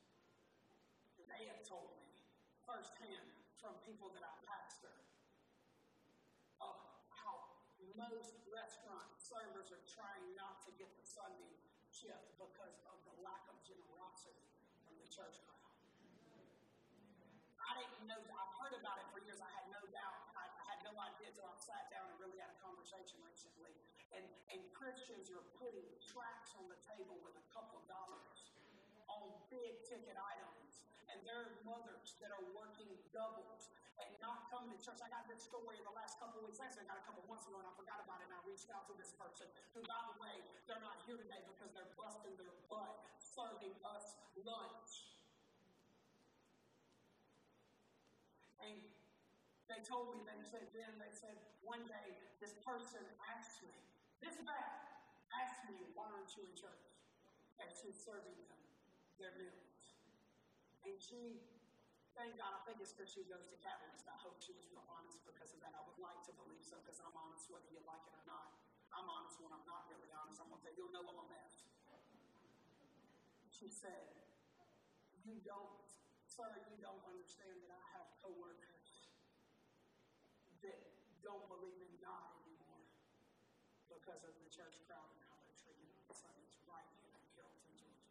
[1.30, 2.10] They have told me
[2.66, 3.30] firsthand
[3.62, 4.98] from people that I pastor
[6.58, 6.78] of
[7.14, 7.38] how
[7.94, 11.54] most restaurant servers are trying not to get the Sunday
[11.94, 14.50] shift because of the lack of generosity
[14.82, 15.58] from the church crowd.
[17.62, 19.38] I didn't know, I've heard about it for years.
[19.38, 20.18] I had no doubt.
[20.34, 23.57] I, I had no idea until I sat down and really had a conversation recently.
[24.18, 28.50] And, and Christians are putting tracts on the table with a couple of dollars
[29.06, 30.90] on big ticket items.
[31.14, 33.70] And there are mothers that are working doubles
[34.02, 35.02] and not coming to church.
[35.02, 36.58] I got this story in the last couple of weeks.
[36.58, 38.30] Actually, I got a couple months ago and I forgot about it.
[38.30, 39.46] And I reached out to this person
[39.78, 44.18] who, by the way, they're not here today because they're busting their butt serving us
[44.42, 45.14] lunch.
[48.66, 48.82] And
[49.70, 53.78] they told me, they said then, they said, one day this person asked me,
[54.24, 54.72] this bad,
[55.34, 56.88] asked me, why aren't you in church?
[57.62, 58.62] And she's serving them
[59.18, 59.98] their meals.
[60.86, 61.42] And she,
[62.14, 64.06] thank God, I think it's because she goes to Catalyst.
[64.06, 65.74] I hope she was real honest because of that.
[65.74, 68.54] I would like to believe so because I'm honest whether you like it or not.
[68.94, 70.40] I'm honest when I'm not really honest.
[70.42, 71.68] I'm going to say, you'll know I'm a mess.
[73.52, 74.14] She said,
[75.26, 75.82] you don't,
[76.30, 79.12] sir, you don't understand that I have coworkers
[80.62, 80.78] that
[81.26, 81.97] don't believe in
[84.08, 87.76] because of the church crowd and how they're treating on Sundays right here in Carrollton,
[87.76, 88.08] Georgia.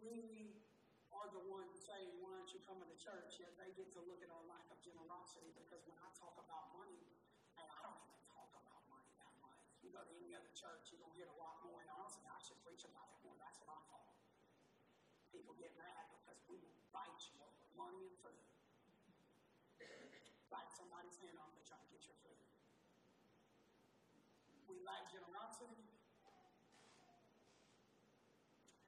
[0.00, 0.64] We
[1.12, 3.36] are the ones saying, why aren't you coming to church?
[3.36, 6.72] Yet they get to look at our lack of generosity because when I talk about
[6.72, 7.04] money,
[7.60, 9.60] hey, I don't even talk about money that much.
[9.84, 11.84] You go to any other church, you're going to get a lot more.
[11.84, 13.36] And honestly, I should preach about it more.
[13.36, 14.16] That's what I thought.
[15.28, 18.40] People get mad because we will fight you over money and food.
[20.48, 22.45] Bite somebody's hand off to try to get your food.
[24.76, 25.88] We lack generosity.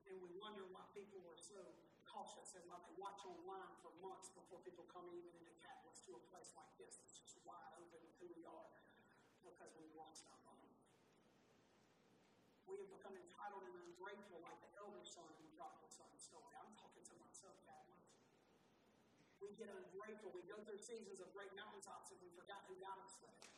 [0.05, 1.57] And we wonder why people are so
[2.05, 6.21] cautious and why they watch online for months before people come even into Catalyst to
[6.21, 8.69] a place like this that's just wide open with who we are
[9.41, 10.69] because we've lost our money.
[12.69, 16.53] We have become entitled and ungrateful like the elder son in the prodigal son story.
[16.53, 18.13] I'm talking to myself, Catalyst.
[19.41, 20.37] We get ungrateful.
[20.37, 23.49] We go through seasons of great mountaintops and we forgot who got us there.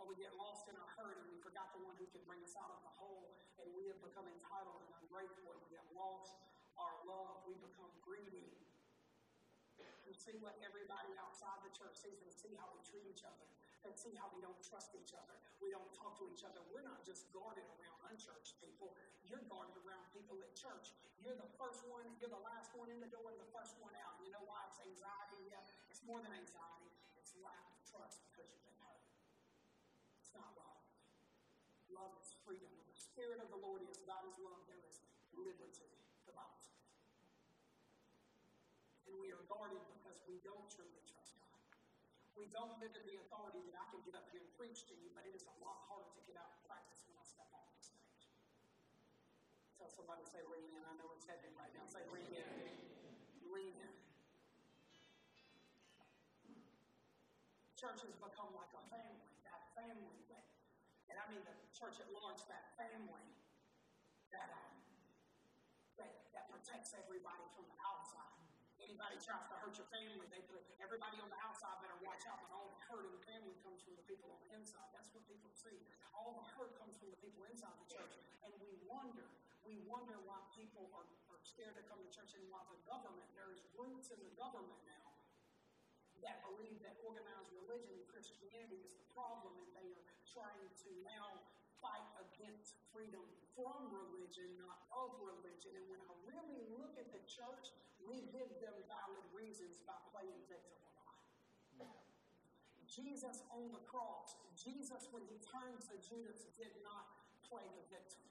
[0.00, 2.40] Or we get lost in our hurt and we forgot the one who can bring
[2.40, 3.36] us out of the hole.
[3.60, 6.40] And we have become entitled and ungrateful and we have lost
[6.80, 7.44] our love.
[7.44, 8.56] We become greedy.
[10.10, 13.46] We see what everybody outside the church sees and see how we treat each other
[13.86, 15.38] and see how we don't trust each other.
[15.62, 16.58] We don't talk to each other.
[16.74, 18.90] We're not just guarded around unchurched people.
[19.22, 20.90] You're guarded around people at church.
[21.22, 23.94] You're the first one, you're the last one in the door and the first one
[24.02, 24.18] out.
[24.24, 24.66] You know why?
[24.66, 25.46] It's anxiety.
[25.46, 26.90] Yeah, it's more than anxiety.
[27.14, 29.04] It's lack of trust because you've been hurt.
[30.18, 30.80] It's not love.
[31.92, 32.74] Love is freedom.
[32.90, 34.98] The Spirit of the Lord is, God is love, there is
[35.38, 35.86] liberty.
[36.26, 36.66] The Bible.
[39.06, 41.62] And we are guarded because we don't truly trust God.
[42.34, 44.98] We don't live in the authority that I can get up here and preach to
[44.98, 47.46] you, but it is a lot harder to get out and practice when I step
[47.54, 48.34] off the stage.
[49.78, 50.82] Tell somebody, say, lean in.
[50.82, 51.86] I know it's heavy right now.
[51.86, 52.50] Say, lean in.
[53.46, 53.94] Lean in.
[57.78, 59.29] Church has become like a family.
[61.30, 63.26] Mean the church at large, that family
[64.34, 64.74] that, um,
[65.94, 68.34] that, that protects everybody from the outside.
[68.82, 72.42] Anybody tries to hurt your family, they put everybody on the outside better watch out.
[72.42, 74.88] But all the hurt in the family comes from the people on the inside.
[74.90, 75.78] That's what people see.
[76.10, 78.18] All the hurt comes from the people inside the church.
[78.42, 79.30] And we wonder,
[79.62, 83.28] we wonder why people are, are scared to come to church and why the government,
[83.38, 85.10] there's groups in the government now
[86.26, 90.90] that believe that organized religion and Christianity is the problem, and they are trying to
[91.02, 91.42] now
[91.82, 93.24] fight against freedom
[93.56, 95.74] from religion, not of religion.
[95.74, 97.74] And when I really look at the church,
[98.04, 101.18] we give them valid reasons by playing victim a lot.
[102.86, 107.10] Jesus on the cross, Jesus, when he turned to Judas, did not
[107.46, 108.24] play the victim.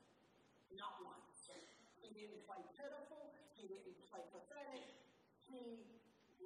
[0.76, 1.52] Not once.
[2.00, 3.36] He didn't play pitiful.
[3.54, 4.88] He didn't play pathetic.
[5.46, 5.84] He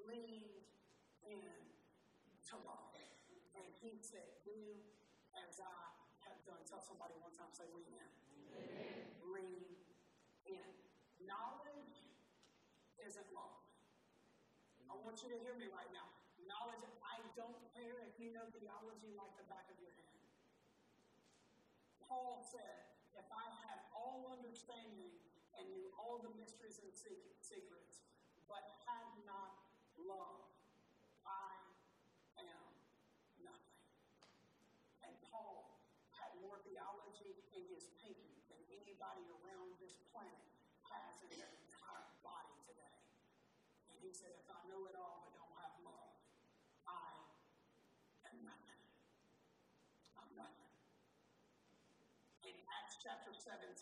[0.07, 0.65] leaned
[1.23, 1.53] in
[2.49, 2.93] to love.
[3.53, 4.57] And he said, Do
[5.61, 5.93] I
[6.25, 6.61] have done.
[6.65, 8.09] Tell somebody one time, say, lean in.
[9.29, 9.65] Lean
[10.47, 10.69] in.
[11.27, 11.97] Knowledge
[13.01, 13.59] isn't love.
[14.89, 16.07] I want you to hear me right now.
[16.45, 20.21] Knowledge, I don't care if you know theology like the back of your hand.
[22.03, 25.13] Paul said, if I had all understanding
[25.57, 28.05] and knew all the mysteries and secrets,
[28.45, 29.65] but had not
[29.97, 30.45] love.
[31.25, 31.57] I
[32.37, 32.69] am
[33.41, 33.81] nothing.
[35.07, 35.79] And Paul
[36.13, 37.87] had more theology in his
[38.69, 40.39] thinking anybody around this planet
[40.87, 42.95] has in their entire body today.
[43.91, 46.15] And he said, if I know it all but don't have love,
[46.87, 47.11] I
[48.31, 48.79] am nothing.
[50.15, 50.71] I'm nothing.
[52.47, 53.75] In Acts chapter 17,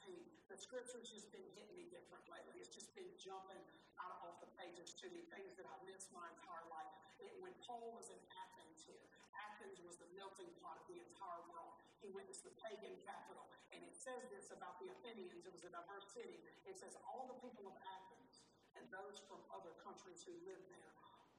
[0.49, 2.57] the scripture's just been hitting me different lately.
[2.57, 3.61] It's just been jumping
[4.01, 6.89] out off the pages to me, things that I've missed my entire life.
[7.21, 9.05] It, when Paul was in Athens here,
[9.37, 11.70] Athens was the melting pot of the entire world.
[12.01, 13.45] He witnessed the pagan capital.
[13.69, 15.45] And it says this about the Athenians.
[15.45, 16.41] It was a diverse city.
[16.65, 18.41] It says all the people of Athens
[18.75, 20.91] and those from other countries who lived there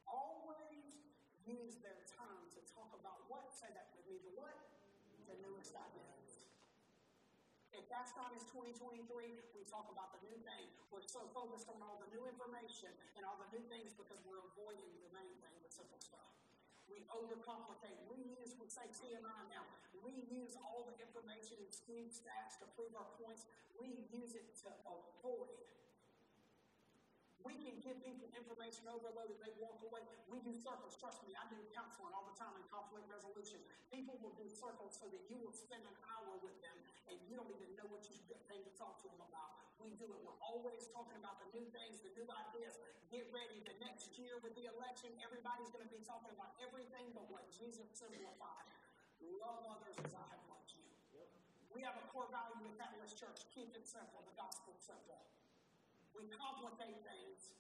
[0.07, 1.03] always
[1.43, 3.51] used their time to talk about what?
[3.51, 4.23] Say that with me.
[4.23, 4.55] The what?
[5.27, 6.47] The newest ideas.
[7.73, 9.09] If that's not his 2023,
[9.57, 10.69] we talk about the new thing.
[10.93, 14.45] We're so focused on all the new information and all the new things because we're
[14.53, 16.31] avoiding the main thing, the simple stuff.
[16.93, 17.97] We overcomplicate.
[18.13, 19.65] We use, we say TMI now,
[20.05, 23.49] we use all the information and skewed stats to prove our points.
[23.81, 25.49] We use it to avoid
[27.43, 30.03] we can give people information overload and they walk away.
[30.31, 30.95] We do circles.
[30.95, 33.59] Trust me, I do counseling all the time in conflict resolution.
[33.91, 36.77] People will do circles so that you will spend an hour with them
[37.11, 39.62] and you don't even know what you're thing to talk to them about.
[39.83, 40.21] We do it.
[40.23, 42.79] We're always talking about the new things, the new ideas.
[43.11, 43.59] Get ready.
[43.67, 47.51] The next year with the election, everybody's going to be talking about everything but what
[47.51, 48.67] Jesus simplified.
[49.43, 50.87] Love others as I have loved you.
[51.75, 53.49] We have a core value in Catalyst Church.
[53.51, 54.23] Keep it simple.
[54.29, 55.25] The gospel simple.
[56.13, 57.57] We complicate things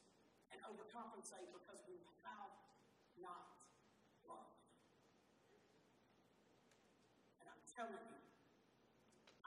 [0.53, 2.53] and overcompensate because we have
[3.17, 3.57] not
[4.29, 4.53] love.
[7.41, 8.21] And I'm telling you,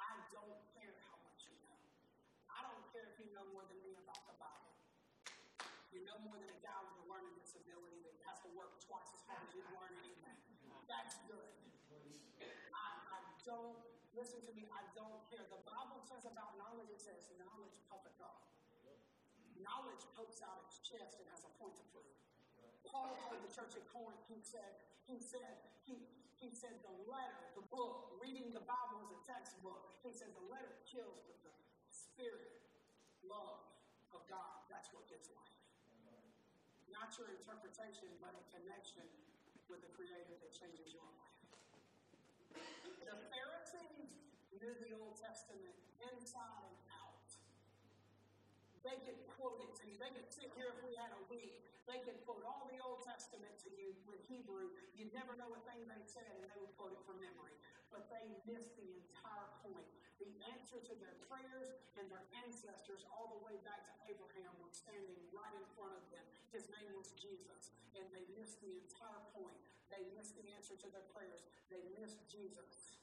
[0.02, 1.78] I don't care how much you know.
[2.50, 4.74] I don't care if you know more than me about the Bible.
[5.94, 8.42] You know more than a guy with a learning disability that has
[9.04, 10.38] to as hard as you learn anything.
[10.88, 11.52] That's good.
[12.72, 13.76] I, I don't,
[14.16, 15.44] listen to me, I don't care.
[15.50, 18.46] The Bible says about knowledge, it says knowledge puffeth up
[19.66, 22.14] knowledge pokes out its chest and has a point to prove.
[22.86, 24.78] Paul told the church at Corinth, he said,
[25.10, 25.58] he said,
[25.90, 25.98] he,
[26.38, 29.98] he said the letter, the book, reading the Bible is a textbook.
[30.06, 31.52] He said the letter kills, but the
[31.90, 32.62] spirit,
[33.26, 33.66] love
[34.14, 35.55] of God, that's what gives life.
[36.96, 39.04] Not your interpretation, but a connection
[39.68, 41.40] with the Creator that changes your life.
[43.04, 44.16] The Pharisees
[44.56, 47.30] knew the Old Testament inside and out.
[48.88, 50.00] they could quote it to you.
[50.00, 51.60] They could sit here if we had a week.
[51.84, 54.72] They could quote all the Old Testament to you with Hebrew.
[54.96, 57.54] You'd never know a thing they said, and they would quote it from memory.
[57.92, 59.90] But they missed the entire point.
[60.18, 64.74] The answer to their prayers and their ancestors, all the way back to Abraham, was
[64.80, 66.26] standing right in front of them.
[66.56, 67.76] His name was Jesus.
[68.00, 69.60] And they missed the entire point.
[69.92, 71.44] They missed the answer to their prayers.
[71.68, 72.96] They missed Jesus.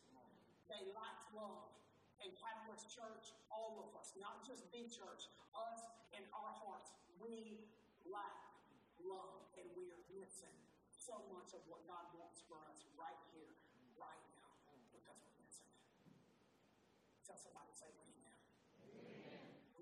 [0.73, 1.69] They lacked love
[2.25, 5.83] and Catalyst Church, all of us, not just the church, us
[6.15, 7.59] and our hearts, we
[8.07, 8.41] lack
[9.03, 10.55] love and we are missing
[10.89, 13.53] so much of what God wants for us right here,
[13.99, 14.55] right now,
[14.95, 15.83] because we're missing it.
[17.27, 18.39] Tell somebody, say, lean in.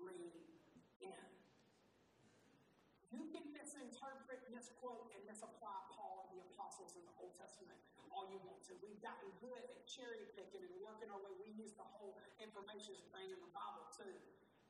[0.01, 0.33] Lean
[1.05, 1.29] in.
[3.13, 3.45] You can
[4.01, 7.77] misinterpret, misquote, and misapply Paul and the apostles in the Old Testament
[8.09, 8.73] all you want to.
[8.81, 11.31] We've gotten good at cherry picking and working our way.
[11.37, 14.11] We use the whole information thing in the Bible too.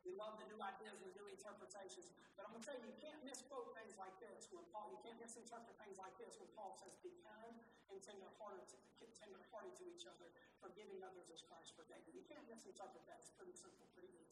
[0.03, 2.11] We love the new ideas and the new interpretations.
[2.37, 5.01] But I'm going to tell you, you can't misquote things like this when Paul, you
[5.01, 7.55] can't misinterpret things like this when Paul says, be kind
[7.89, 8.77] and tender-hearted to,
[9.17, 10.29] tender-hearted to each other,
[10.61, 12.21] forgiving others as Christ forgave you.
[12.21, 13.25] You can't misinterpret that.
[13.25, 14.30] It's pretty simple, pretty easy.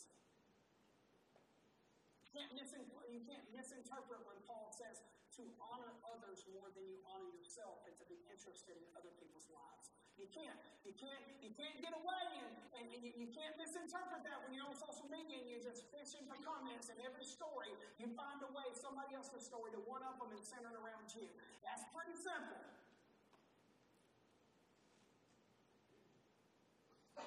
[2.39, 5.03] You can't, you can't misinterpret when Paul says,
[5.35, 9.47] to honor others more than you honor yourself and to be interested in other people's
[9.51, 9.91] lives.
[10.19, 10.59] You can't.
[10.83, 11.23] You can't.
[11.39, 14.75] You can't get away and, and, and you, you, can't misinterpret that when you're on
[14.75, 18.67] social media and you're just fishing for comments and every story you find a way
[18.75, 21.27] somebody else's story to one up them and center it around you.
[21.63, 22.59] That's pretty simple.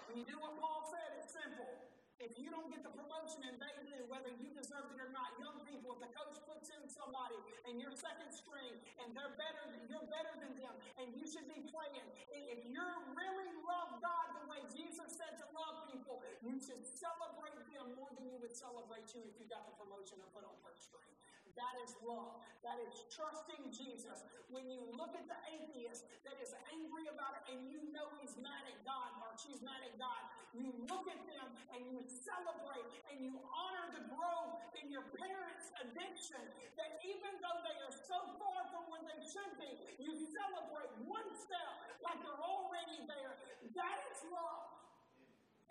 [0.04, 1.91] When you do what Paul said, it's simple.
[2.22, 5.34] If you don't get the promotion and they do, whether you deserve it or not,
[5.42, 7.34] young people, if the coach puts in somebody
[7.66, 11.66] and you're second string and they're better, you're better than them, and you should be
[11.66, 12.06] playing.
[12.30, 12.86] If you
[13.18, 18.14] really love God the way Jesus said to love people, you should celebrate them more
[18.14, 21.21] than you would celebrate you if you got the promotion and put on first string.
[21.56, 22.40] That is love.
[22.64, 24.24] That is trusting Jesus.
[24.48, 28.36] When you look at the atheist that is angry about it and you know he's
[28.40, 30.22] mad at God or she's mad at God,
[30.52, 35.72] you look at them and you celebrate and you honor the growth in your parents'
[35.80, 36.40] addiction
[36.76, 41.28] that even though they are so far from where they should be, you celebrate one
[41.36, 41.72] step
[42.04, 43.34] like they're already there.
[43.72, 44.68] That is love.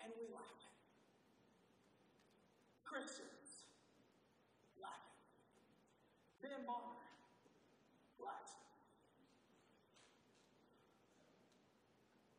[0.02, 0.74] And we lack it.
[2.82, 3.70] Christians
[4.82, 6.41] lack it.
[6.60, 7.00] Bonner
[8.20, 8.68] lacks it.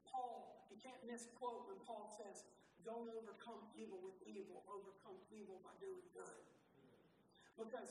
[0.05, 2.45] Paul, you can't misquote when Paul says,
[2.85, 6.37] don't overcome evil with evil, overcome evil by doing good.
[7.57, 7.89] Because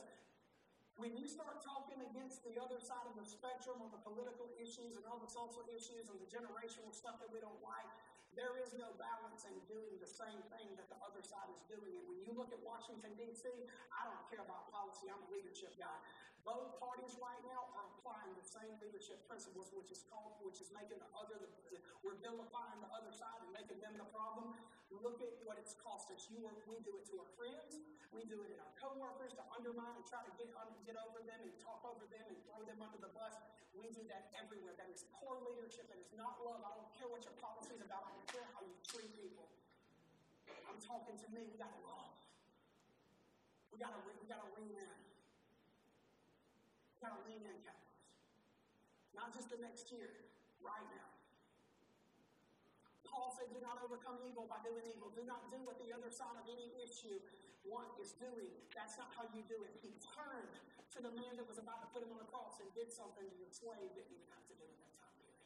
[0.95, 4.95] when you start talking against the other side of the spectrum on the political issues
[4.95, 7.89] and all the social issues and the generational stuff that we don't like,
[8.33, 11.93] there is no balance in doing the same thing that the other side is doing.
[11.97, 13.45] And when you look at Washington, D.C.,
[13.93, 15.97] I don't care about policy, I'm a leadership guy.
[16.43, 20.67] Both parties right now are applying the same leadership principles, which is called, which is
[20.75, 24.51] making the other, the, the, we're vilifying the other side and making them the problem.
[24.91, 26.27] Look at what it's cost us.
[26.27, 27.79] You are, we do it to our friends,
[28.11, 30.51] we do it in our coworkers to undermine and try to get
[30.83, 33.39] get over them and talk over them and throw them under the bus.
[33.71, 34.75] We do that everywhere.
[34.75, 35.87] That is poor leadership.
[35.89, 36.59] That is not love.
[36.61, 38.03] I don't care what your policy is about.
[38.05, 39.47] I don't care how you treat people.
[40.67, 41.47] I'm talking to me.
[41.47, 42.13] We got to love.
[43.71, 45.12] We got to we got to lean in
[47.03, 47.43] in,
[49.11, 50.07] Not just the next year,
[50.63, 51.09] right now.
[53.03, 55.11] Paul said, do not overcome evil by doing evil.
[55.13, 57.19] Do not do what the other side of any issue
[57.67, 58.49] one is doing.
[58.73, 59.75] That's not how you do it.
[59.83, 60.55] He turned
[60.95, 63.23] to the man that was about to put him on the cross and did something
[63.23, 65.45] to the slave didn't even have to do at that time period.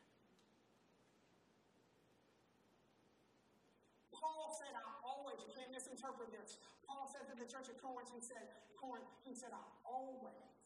[4.15, 6.57] Paul said, I always, you can't misinterpret this.
[6.87, 8.47] Paul said to the church of Corinth, he said,
[8.79, 10.56] Corinth, he said, I always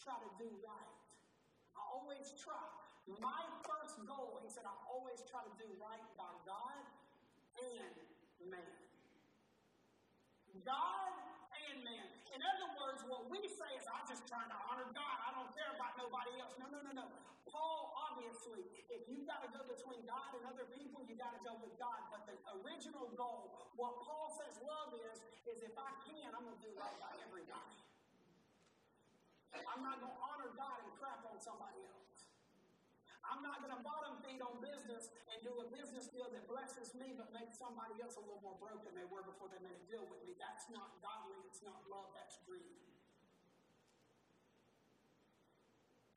[0.00, 0.96] try to do right.
[1.76, 2.64] I always try.
[3.20, 6.80] My first goal, he said, I always try to do right by God
[7.60, 7.94] and
[8.48, 8.76] man.
[10.64, 11.12] God
[11.52, 12.06] and man.
[12.32, 15.16] In other words, what we say is, I'm just trying to honor God.
[15.26, 16.54] I don't care about nobody else.
[16.56, 17.06] No, no, no, no.
[17.50, 21.42] Paul, obviously, if you've got to go between God and other people, you got to
[21.42, 21.98] go with God.
[22.14, 25.18] But the original goal, what Paul says love is,
[25.50, 27.89] is if I can, I'm going to do right by everybody.
[29.54, 32.00] I'm not going to honor God and crap on somebody else.
[33.26, 36.94] I'm not going to bottom feed on business and do a business deal that blesses
[36.98, 39.76] me but makes somebody else a little more broke than they were before they made
[39.76, 40.34] a deal with me.
[40.38, 41.38] That's not godly.
[41.46, 42.10] It's not love.
[42.18, 42.80] That's greed.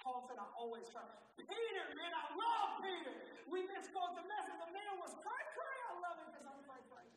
[0.01, 1.05] Paul said, I always try.
[1.39, 3.13] Peter, man, I love Peter.
[3.47, 4.57] We misquote the message.
[4.59, 5.79] The man was cray cray.
[5.87, 7.07] I love him because I'm cray cray.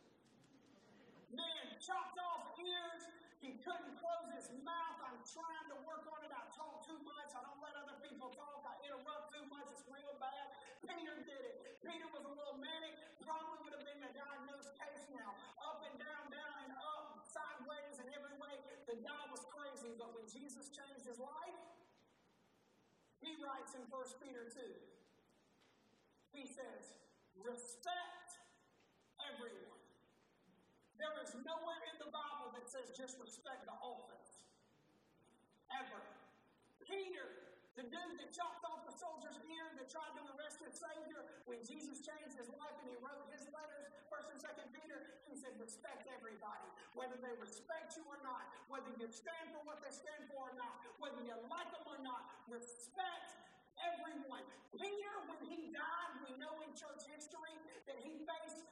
[1.34, 3.02] Man chopped off ears,
[3.44, 4.98] he couldn't close his mouth.
[5.04, 6.32] I'm trying to work on it.
[6.32, 7.30] I talk too much.
[7.36, 8.64] I don't let other people talk.
[8.64, 9.68] I interrupt too much.
[9.70, 10.46] It's real bad.
[10.82, 11.56] Peter did it.
[11.84, 12.96] Peter was a little manic.
[13.20, 15.36] Probably would have been a diagnosed case now.
[15.60, 18.54] Up and down, down and up, sideways and every way.
[18.88, 19.92] The guy was crazy.
[19.98, 21.60] But when Jesus changed his life,
[23.20, 24.62] he writes in 1 Peter 2.
[26.32, 26.94] He says,
[27.36, 28.38] respect
[29.18, 29.65] everyone.
[30.96, 34.48] There is nowhere in the Bible that says just respect the office.
[35.68, 36.00] Ever.
[36.80, 37.26] Peter,
[37.76, 41.60] the dude that chopped off the soldier's ear that tried to arrest his Savior, when
[41.68, 45.52] Jesus changed his life and he wrote his letters, 1st and 2nd Peter, he said,
[45.60, 50.24] respect everybody, whether they respect you or not, whether you stand for what they stand
[50.32, 53.36] for or not, whether you like them or not, respect
[53.82, 54.46] everyone.
[54.72, 57.52] Peter, when he died, we know in church history
[57.84, 58.64] that he faced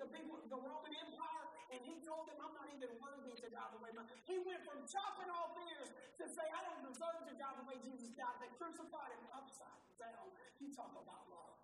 [0.00, 0.08] the
[0.48, 3.94] the Roman Empire, and he told them, I'm not even worthy to die the way
[3.94, 4.02] my.
[4.26, 7.78] He went from chopping off ears to say, I don't deserve to die the way
[7.86, 8.34] Jesus died.
[8.42, 10.18] They crucified him upside down.
[10.18, 11.62] Oh, you talk about love.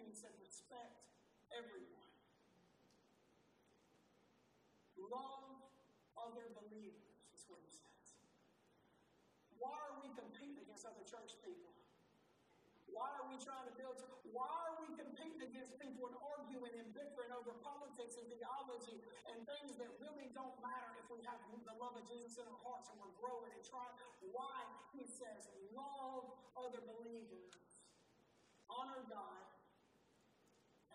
[0.00, 1.04] And he said, respect
[1.52, 2.08] everyone.
[4.96, 5.60] Love
[6.16, 8.16] other believers, is what he says.
[9.60, 11.75] Why are we competing against other church people?
[12.96, 14.00] Why are we trying to build?
[14.32, 19.44] Why are we competing against people and arguing and bickering over politics and theology and
[19.44, 22.88] things that really don't matter if we have the love of Jesus in our hearts
[22.88, 23.92] and we're growing and trying?
[24.32, 24.64] Why?
[24.96, 26.24] He says, love
[26.56, 27.52] other believers,
[28.72, 29.44] honor God,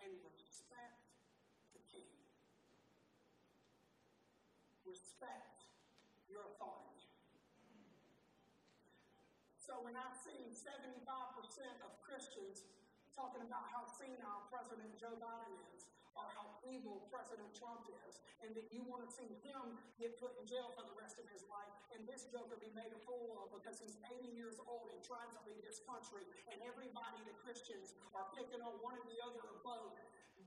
[0.02, 1.06] and respect
[1.70, 2.10] the King.
[4.82, 5.70] Respect
[6.26, 6.91] your authority.
[9.72, 11.08] So when I see 75%
[11.80, 12.68] of Christians
[13.16, 18.52] talking about how senile President Joe Biden is, or how evil President Trump is, and
[18.52, 21.48] that you want to see him get put in jail for the rest of his
[21.48, 25.00] life, and this joker be made a fool of because he's 80 years old and
[25.00, 29.24] trying to lead this country, and everybody, the Christians, are picking on one or the
[29.24, 29.96] other or both.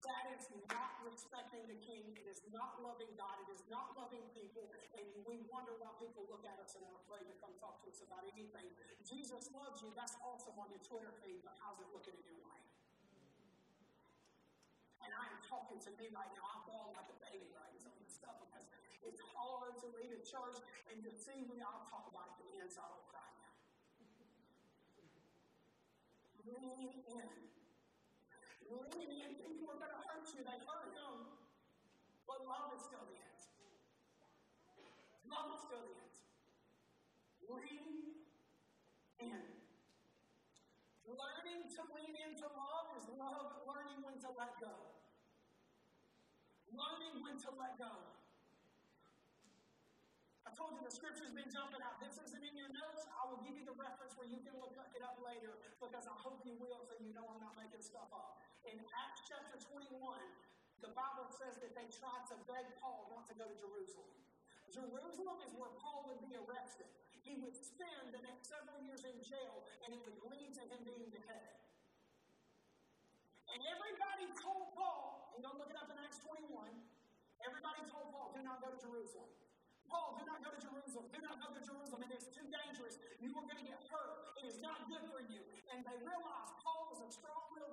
[0.05, 2.13] That is not respecting the king.
[2.13, 3.41] It is not loving God.
[3.49, 4.69] It is not loving people.
[4.93, 7.89] And we wonder why people look at us and are afraid to come talk to
[7.89, 8.69] us about anything.
[9.01, 9.89] Jesus loves you.
[9.97, 12.69] That's awesome on your Twitter feed, but how's it looking in your life?
[15.01, 16.45] And I am talking to me right now.
[16.53, 18.69] I'm falling like a baby writing some of this stuff because
[19.01, 20.61] it's hard to lead a church
[20.93, 21.65] and to see me.
[21.65, 22.93] I'll talk about it the inside.
[23.09, 23.53] Cry now.
[26.45, 27.54] Lean in.
[28.69, 29.31] Lean in.
[29.37, 30.41] People are going to hurt you.
[30.41, 31.15] They hurt him.
[32.25, 33.53] But love is still the answer.
[35.29, 36.29] Love is still the answer.
[37.45, 38.25] Lean
[39.21, 39.45] in.
[41.05, 44.73] Learning to lean into love is love learning when to let go.
[46.73, 47.93] Learning when to let go.
[50.45, 52.01] I told you the scripture's been jumping out.
[52.01, 53.05] This isn't in your notes.
[53.13, 56.15] I will give you the reference where you can look it up later because I
[56.15, 58.44] hope you will so you know I'm not making stuff up.
[58.65, 59.93] In Acts chapter 21,
[60.81, 64.09] the Bible says that they tried to beg Paul not to go to Jerusalem.
[64.73, 66.89] Jerusalem is where Paul would be arrested.
[67.21, 70.81] He would spend the next several years in jail, and it would lead to him
[70.81, 71.57] being beheaded.
[73.53, 76.49] And everybody told Paul, and go look it up in Acts 21,
[77.45, 79.29] everybody told Paul, do not go to Jerusalem.
[79.85, 81.05] Paul, do not go to Jerusalem.
[81.13, 82.01] Do not go to Jerusalem.
[82.09, 82.97] It is too dangerous.
[83.21, 84.33] You are going to get hurt.
[84.41, 85.39] It is not good for you.
[85.71, 87.09] And they realized Paul was a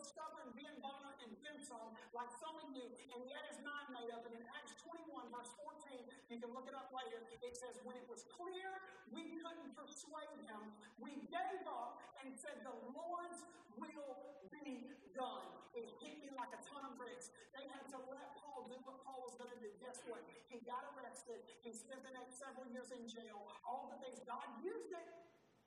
[0.00, 4.08] strong-willed, stubborn Ben Bonner and Benson, like some of you, and had his mind made
[4.12, 4.24] up.
[4.24, 6.00] And in Acts 21, verse 14,
[6.32, 8.72] you can look it up later, it says, when it was clear
[9.12, 10.62] we couldn't persuade him,
[10.96, 13.44] we gave up and said, the Lord's
[13.76, 15.48] will be done.
[15.72, 17.32] It hit me like a ton of bricks.
[17.56, 19.72] They had to let Paul do what Paul was going to do.
[19.80, 20.20] Guess what?
[20.52, 21.40] He got arrested.
[21.64, 23.48] He spent the next several years in jail.
[23.64, 25.08] All the things God used it.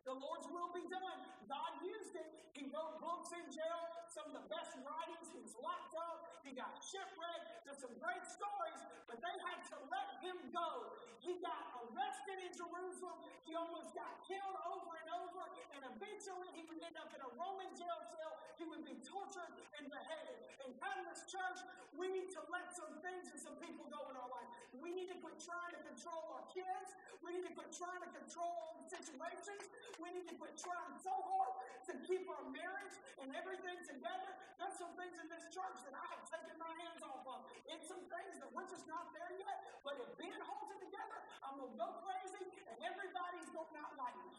[0.06, 1.20] The Lord's will be done.
[1.50, 2.30] God used it.
[2.54, 5.34] He wrote books in jail, some of the best writings.
[5.34, 6.46] He was locked up.
[6.46, 7.66] He got shipwrecked.
[7.66, 8.80] There's some great stories,
[9.10, 10.94] but they had to let him go.
[11.26, 11.58] He got
[11.90, 13.18] arrested in Jerusalem.
[13.50, 15.42] He almost got killed over and over,
[15.74, 18.34] and eventually he would end up in a Roman jail cell.
[18.62, 19.52] He would be tortured
[19.82, 20.38] and beheaded.
[20.64, 21.60] And Catalyst Church,
[21.98, 24.50] we need to let some things and some people go in our life.
[24.78, 26.94] We need to quit trying to control our kids.
[27.26, 29.66] We need to quit trying to control situations.
[30.02, 31.54] We need to quit trying so hard
[31.88, 34.32] to keep our marriage and everything together.
[34.60, 37.48] There's some things in this church that I have taken my hands off of.
[37.70, 39.58] It's some things that we're just not there yet.
[39.86, 43.76] But if Ben holds it together, I'm going to go crazy and everybody's going to
[43.76, 44.36] not like me.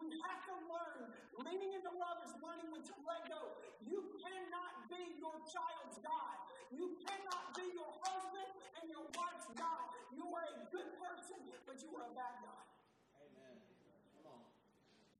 [0.00, 1.12] We have to learn.
[1.44, 3.52] Leaning into love is learning when to let go.
[3.84, 6.36] You cannot be your child's God.
[6.72, 9.84] You cannot be your husband and your wife's God.
[10.16, 12.69] You are a good person, but you are a bad God.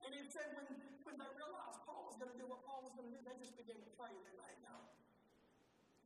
[0.05, 0.65] And it said when,
[1.05, 3.37] when they realized Paul was going to do what Paul was going to do, they
[3.37, 4.75] just began to pray and they let go.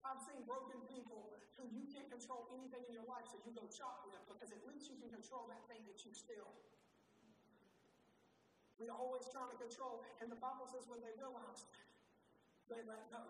[0.05, 3.65] I've seen broken people who you can't control anything in your life, so you go
[3.71, 6.51] chocolate because at least you can control that thing that you steal.
[8.75, 11.71] We're always trying to control, and the Bible says when they realized,
[12.67, 13.23] they let go.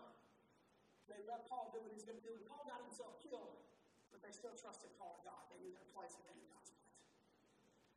[1.06, 3.62] They let Paul do what he's going to do, and Paul got himself killed,
[4.10, 5.46] but they still trusted Paul and God.
[5.54, 6.98] They knew their place and they knew God's place.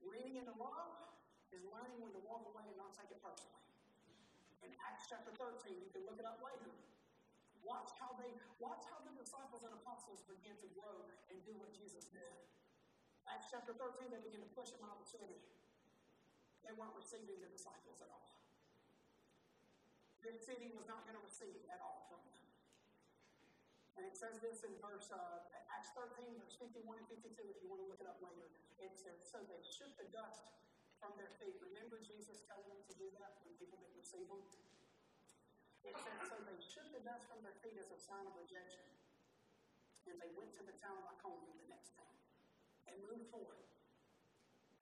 [0.05, 1.09] Leaning into love
[1.53, 3.65] is learning when to walk away and not take it personally.
[4.61, 6.69] In Acts chapter 13, you can look it up later.
[7.65, 8.31] Watch how they
[8.61, 12.35] watch how the disciples and apostles begin to grow and do what Jesus did.
[13.29, 15.37] Acts chapter 13, they begin to push him out the city.
[16.65, 18.29] They weren't receiving the disciples at all.
[20.25, 22.45] The city was not going to receive at all from them.
[23.97, 27.69] And it says this in verse uh, Acts 13, verse 51 and 52, if you
[27.69, 28.49] want to look it up later.
[28.81, 30.59] It says, So they shook the dust
[30.99, 31.55] from their feet.
[31.63, 34.43] Remember Jesus telling them to do that when people didn't receive him?
[35.87, 38.85] It said, so they shook the dust from their feet as a sign of rejection.
[40.11, 42.13] And they went to the town of Iconium the next day
[42.89, 43.61] and moved forward.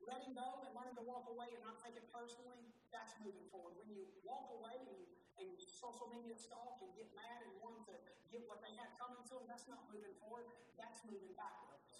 [0.06, 2.62] Letting go and learning to walk away and not take it personally,
[2.94, 3.74] that's moving forward.
[3.74, 5.10] When you walk away and you,
[5.42, 7.94] and social media stalk and get mad and want to
[8.30, 10.46] get what they had coming to them, that's not moving forward.
[10.78, 11.90] That's moving backwards.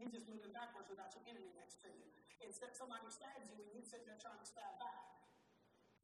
[0.00, 2.08] You're just moving backwards without your enemy next to you.
[2.40, 5.28] Instead, somebody stabs you and you sit there trying to stab back.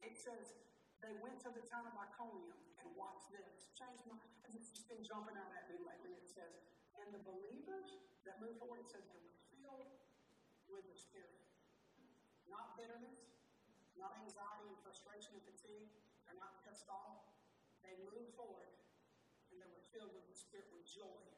[0.05, 0.53] It says
[1.01, 3.73] they went to the town of Iconium and watched this.
[3.73, 4.17] Change my,
[4.53, 6.13] it's been jumping out at me lately.
[6.13, 6.61] It says,
[7.01, 9.91] and the believers that moved forward, it says they were filled
[10.69, 11.41] with the Spirit.
[12.45, 13.37] Not bitterness,
[13.97, 15.89] not anxiety and frustration and fatigue.
[16.25, 17.33] They're not pissed off.
[17.81, 18.71] They moved forward
[19.51, 21.36] and they were filled with the Spirit with joy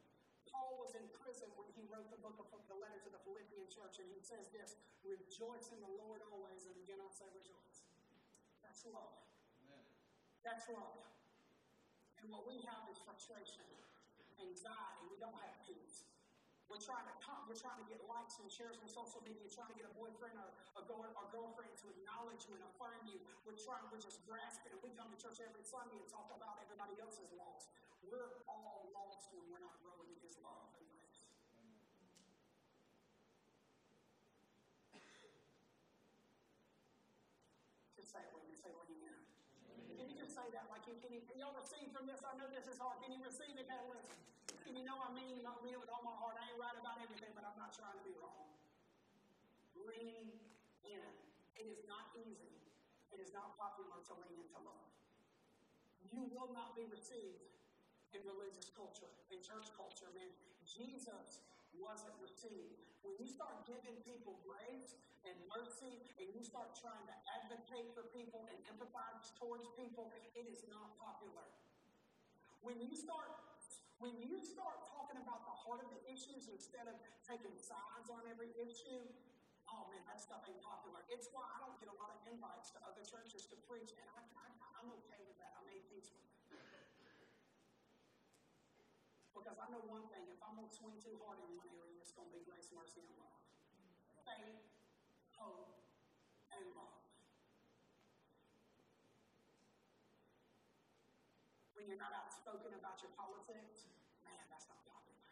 [0.50, 3.70] Paul was in prison when he wrote the book of the letter to the Philippian
[3.70, 4.76] church, and he says this
[5.06, 7.86] Rejoice in the Lord always, and again I'll say rejoice.
[8.66, 9.22] That's love.
[9.62, 9.86] Amen.
[10.42, 11.06] That's love.
[12.20, 13.70] And what we have is frustration,
[14.42, 15.06] anxiety.
[15.08, 16.09] We don't have peace.
[16.70, 19.50] We're trying to come, we're trying to get likes and shares on social media, we're
[19.50, 23.02] trying to get a boyfriend or a, girl, or girlfriend to acknowledge you and affirm
[23.10, 23.18] you.
[23.42, 26.62] We're trying, we're just grasping, and we come to church every Sunday and talk about
[26.62, 27.74] everybody else's loss.
[28.06, 31.26] We're all lost when we're not growing in His love and grace.
[37.98, 38.54] Just say it with me.
[38.54, 39.18] Say, Lord, Amen.
[39.98, 42.22] Can you just say that like you can you, y'all receive from this?
[42.22, 43.02] I know this is hard.
[43.02, 44.14] Can you receive it, Catalyst?
[44.70, 46.38] Can you know I mean you not mean it with all my heart?
[46.38, 48.54] I ain't right about everything, but I'm not trying to be wrong.
[49.74, 50.30] Lean
[50.86, 51.10] in.
[51.58, 52.54] It is not easy.
[53.10, 54.94] It is not popular to lean into love.
[56.14, 57.50] You will not be received
[58.14, 60.30] in religious culture, in church culture, man.
[60.62, 61.42] Jesus
[61.74, 62.78] wasn't received.
[63.02, 64.94] When you start giving people grace
[65.26, 70.46] and mercy and you start trying to advocate for people and empathize towards people, it
[70.46, 71.50] is not popular.
[72.62, 73.49] When you start
[74.00, 76.96] when you start talking about the heart of the issues instead of
[77.28, 79.04] taking sides on every issue,
[79.68, 81.04] oh man, that stuff ain't popular.
[81.12, 84.08] It's why I don't get a lot of invites to other churches to preach, and
[84.16, 84.48] I, I,
[84.80, 85.52] I'm okay with that.
[85.60, 86.80] I made peace with that.
[89.36, 91.96] Because I know one thing if I'm going to swing too hard in one area,
[92.04, 93.40] it's going to be grace, mercy, and love.
[94.28, 94.64] Faith,
[95.40, 95.80] hope,
[96.52, 97.00] and love.
[101.72, 103.88] When you're not outspoken about your politics,
[104.28, 105.32] man, that's not popular.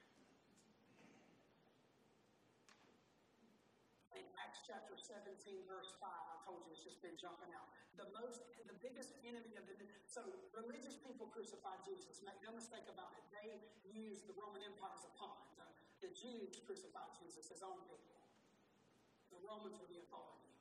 [4.15, 5.31] In Acts chapter 17,
[5.63, 7.71] verse 5, I told you it's just been jumping out.
[7.95, 12.19] The most, the biggest enemy of the, so religious people crucified Jesus.
[12.27, 13.23] Make no mistake about it.
[13.31, 15.47] They used the Roman Empire Empire's opponent.
[15.55, 15.67] The,
[16.03, 18.19] the Jews crucified Jesus, his own people.
[19.31, 20.51] The Romans were the authority.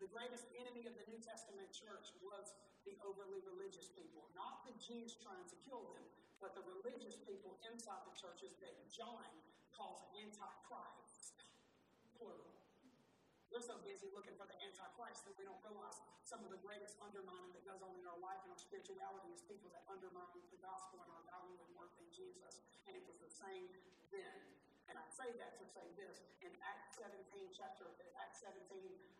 [0.00, 2.56] The greatest enemy of the New Testament church was
[2.88, 6.04] the overly religious people, not the Jews trying to kill them,
[6.40, 9.28] but the religious people inside the churches that John
[9.76, 11.07] calls antichrist.
[13.58, 16.94] We're so busy looking for the antichrist that we don't realize some of the greatest
[17.02, 20.62] undermining that goes on in our life and our spirituality is people that undermine the
[20.62, 22.62] gospel and our value and worth in Jesus.
[22.86, 23.66] And it was the same
[24.14, 24.38] then.
[24.86, 27.18] And I say that to say this in Acts 17,
[27.50, 27.90] chapter
[28.22, 28.62] Acts 17,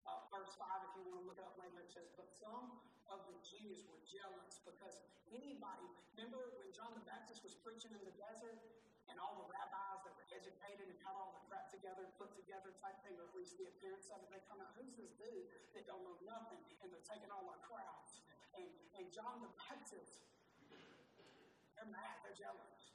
[0.07, 2.79] uh, verse 5, if you want to look it up later, it says, But some
[3.11, 5.03] of the Jews were jealous because
[5.35, 8.63] anybody, remember when John the Baptist was preaching in the desert
[9.11, 9.88] and all the rabbis
[10.39, 13.67] educated and had all the crap together, put together type thing, or at least the
[13.67, 16.63] appearance of it, they come out, who's this dude that don't know nothing?
[16.81, 18.23] And they're taking all our crowds.
[18.55, 20.23] And, and John the Baptist,
[21.75, 22.95] they're mad, they're jealous.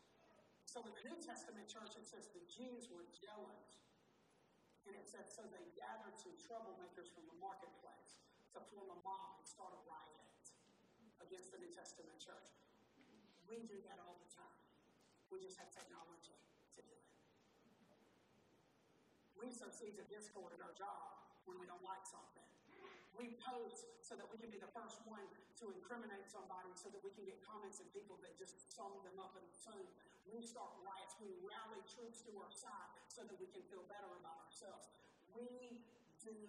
[0.63, 3.83] So in the New Testament church, it says the Jews were jealous.
[4.87, 8.19] And it says, so they gathered some troublemakers from the marketplace
[8.51, 10.43] to form a mob and start a riot
[11.23, 12.51] against the New Testament church.
[13.47, 14.59] We do that all the time.
[15.31, 16.35] We just have technology
[16.75, 17.07] to do it.
[19.43, 22.47] We sow seeds of discord in our job when we don't like something.
[23.19, 25.27] We post so that we can be the first one
[25.59, 29.19] to incriminate somebody so that we can get comments and people that just sum them
[29.19, 29.83] up in and soon.
[30.31, 31.19] We start riots.
[31.19, 34.87] We rally troops to our side so that we can feel better about ourselves.
[35.35, 35.83] We
[36.23, 36.39] do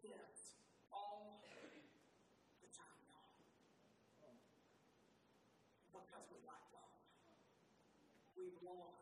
[0.00, 0.56] this
[0.88, 1.44] all
[2.64, 3.36] the time, y'all.
[5.92, 6.88] Because we like love.
[8.40, 8.99] Our love.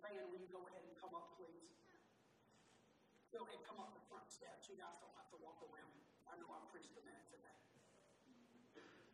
[0.00, 1.76] Van, will you go ahead and come up, please?
[3.30, 4.66] Go ahead, come up the front steps.
[4.72, 5.92] You guys don't have to walk around.
[6.24, 7.58] I know I preached a minute today.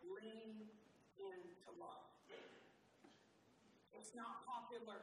[0.07, 0.71] Lean
[1.19, 2.07] into love.
[3.93, 5.03] It's not popular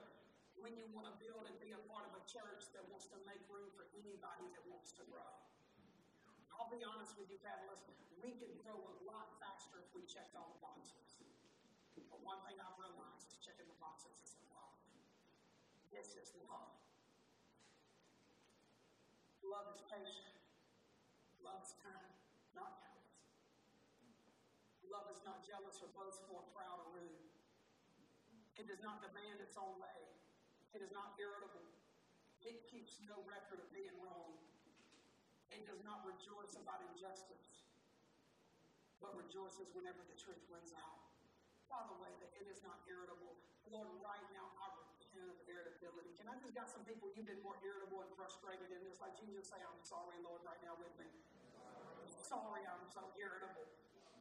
[0.56, 3.20] when you want to build and be a part of a church that wants to
[3.28, 5.34] make room for anybody that wants to grow.
[6.56, 7.90] I'll be honest with you, Catalyst,
[8.24, 11.20] we can grow a lot faster if we checked all the boxes.
[12.08, 14.43] But one thing I've realized is checking the boxes love.
[15.94, 16.74] This is love.
[19.46, 20.34] Love is patient.
[21.46, 22.14] Love is kind,
[22.58, 23.14] not callous.
[24.90, 27.30] Love is not jealous or boastful or proud or rude.
[28.58, 30.02] It does not demand its own way.
[30.74, 31.62] It is not irritable.
[32.42, 34.34] It keeps no record of being wrong.
[35.54, 37.70] It does not rejoice about injustice,
[38.98, 41.06] but rejoices whenever the truth wins out.
[41.70, 43.38] By the way, that it is not irritable.
[43.70, 44.83] Lord, right now I
[45.24, 46.12] repent of irritability.
[46.20, 49.00] Can I just got some people you've been more irritable and frustrated in this?
[49.00, 51.08] Like Jesus say, I'm sorry, Lord, right now with me.
[52.20, 53.64] Sorry, I'm so irritable.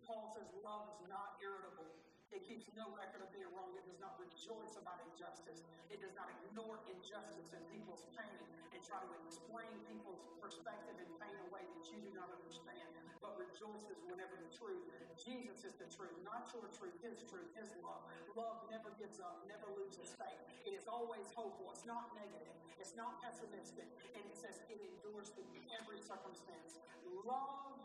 [0.07, 1.91] Paul says love is not irritable.
[2.33, 3.77] It keeps no record of being wrong.
[3.77, 5.69] It does not rejoice about injustice.
[5.93, 8.41] It does not ignore injustice and people's pain
[8.73, 12.89] and try to explain people's perspective and pain away that you do not understand,
[13.21, 14.89] but rejoices whenever the truth.
[15.21, 18.01] Jesus is the truth, not your truth, His truth, His love.
[18.33, 20.41] Love never gives up, never loses faith.
[20.65, 21.69] It is always hopeful.
[21.77, 22.57] It's not negative.
[22.81, 23.87] It's not pessimistic.
[24.17, 26.81] And it says it endures through every circumstance.
[27.29, 27.77] Love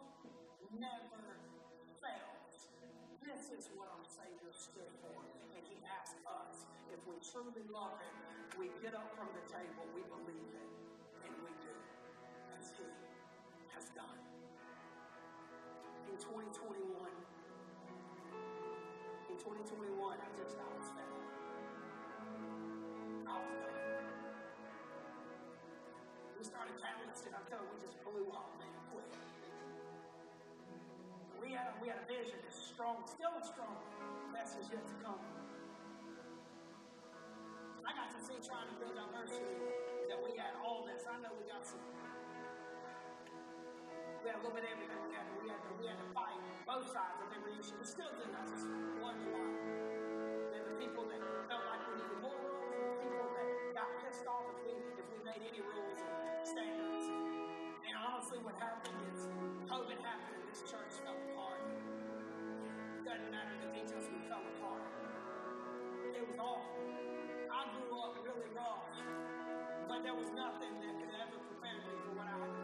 [0.79, 1.21] never
[1.99, 2.36] fails.
[3.27, 5.19] This is what our Savior stood for.
[5.51, 8.15] And He asked us if we truly love Him,
[8.55, 10.71] we get up from the table, we believe it,
[11.27, 11.75] and we do
[12.55, 12.87] as He
[13.75, 14.15] has done.
[16.07, 16.87] In 2021,
[19.27, 21.27] in 2021, I just, I was was.
[26.39, 28.55] We started canvassing, I told you, we just blew off.
[31.43, 32.39] We had, a, we had a vision,
[32.77, 33.81] strong, still a strong
[34.29, 35.17] message yet to come.
[37.81, 39.65] I got to see trying to build diversity
[40.05, 41.01] that we had all this.
[41.09, 41.81] I know we got some.
[44.21, 44.93] We had a little bit of everything.
[45.09, 46.37] We had, we had, to, we had to fight
[46.69, 47.73] both sides of every issue.
[47.81, 48.69] We still did not just
[49.01, 49.57] one one.
[50.53, 54.53] There were people that felt like we needed more rules, people that got pissed off
[54.53, 57.09] if we, if we made any rules and standards.
[57.09, 59.06] And honestly, what happened
[66.17, 66.81] It was awful.
[67.53, 68.89] I grew up really rough,
[69.87, 72.56] but there was nothing that could ever prepare me for what I had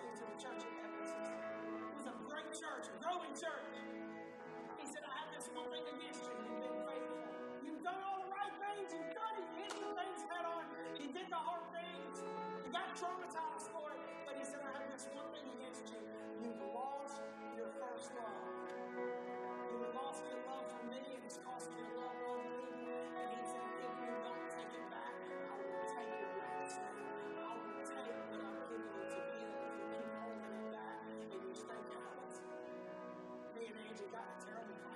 [0.00, 3.34] in Revelation 2 to the church of Ephesus, it was a great church, a growing
[3.36, 3.76] church.
[4.80, 6.32] He said, I have this one thing against you.
[6.32, 7.20] You've been faithful.
[7.60, 8.88] You've done all the right things.
[8.94, 9.48] You've done it.
[9.58, 10.64] Hit the things head on.
[10.96, 11.61] You did the hard
[33.92, 34.91] And Angie got a terrible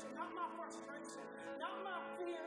[0.00, 1.24] interpretation, not my frustration,
[1.60, 2.40] not my fear.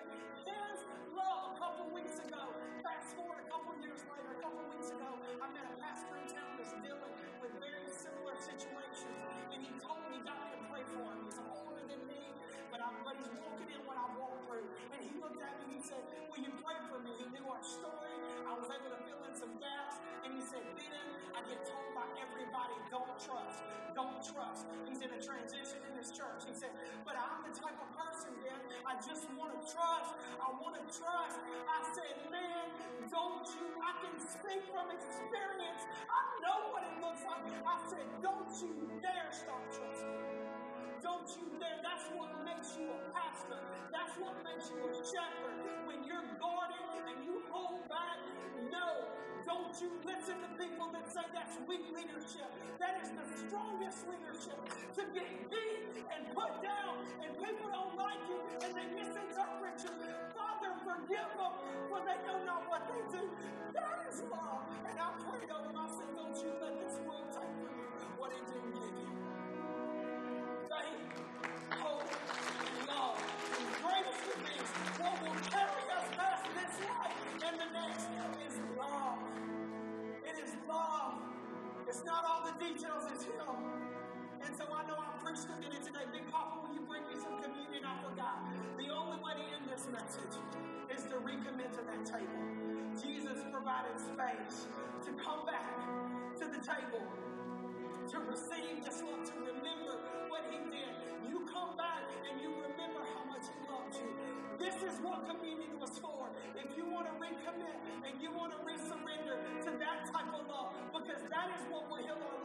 [0.45, 0.77] His
[1.13, 2.41] love a couple weeks ago.
[2.81, 5.09] Fast forward a couple years later, a couple weeks ago,
[5.41, 9.17] I met a pastor in town that's dealing with very similar situations.
[9.53, 11.19] And he told me, me to pray for him.
[11.29, 12.21] He's older than me,
[12.73, 14.65] but, I, but he's walking in what I walked through.
[14.91, 16.01] And he looked at me and he said,
[16.33, 17.13] Will you pray for me?
[17.21, 18.17] He knew our story.
[18.49, 20.01] I was able to fill in some gaps.
[20.25, 23.61] And he said, Ben, I get told by everybody, don't trust.
[23.93, 24.65] Don't trust.
[24.89, 26.43] He's in a transition in his church.
[26.47, 26.71] He said,
[27.05, 30.11] But I'm the type of person, Ben, I just want to trust.
[30.35, 31.39] I want to trust.
[31.63, 32.67] I said, Man,
[33.07, 33.67] don't you?
[33.79, 35.83] I can speak from experience.
[36.11, 37.43] I know what it looks like.
[37.63, 40.62] I said, Don't you dare stop trusting.
[41.03, 41.83] Don't you dare.
[41.83, 43.59] That's what makes you a pastor.
[43.91, 45.59] That's what makes you a shepherd.
[45.83, 46.79] When you're guarded
[47.11, 48.23] and you hold back,
[48.71, 49.11] no,
[49.43, 52.47] don't you listen to people that say that's weak leadership.
[52.79, 54.55] That is the strongest leadership.
[54.95, 59.91] To get beat and put down, and people don't like you, and they misinterpret you.
[60.31, 61.53] Father, forgive them,
[61.91, 63.27] for they know not what they do.
[63.75, 64.71] That is love.
[64.87, 68.47] And I prayed over said, don't you let this world take from you what it
[68.47, 69.22] didn't give you.
[82.73, 83.53] Details, it's Him.
[84.41, 86.09] And so I know I preached a minute today.
[86.09, 87.85] Big Papa, will you bring me some communion?
[87.85, 88.41] I forgot.
[88.81, 90.35] The only way to end this message
[90.89, 92.41] is to recommit to that table.
[92.97, 94.65] Jesus provided space
[95.05, 95.85] to come back
[96.41, 97.05] to the table,
[98.09, 99.93] to receive this love, to remember
[100.33, 100.91] what He did.
[101.29, 104.09] You come back and you remember how much He loved you.
[104.57, 106.25] This is what communion was for.
[106.57, 110.73] If you want to recommit and you want to resurrender to that type of love,
[110.89, 112.42] because that is what will heal our.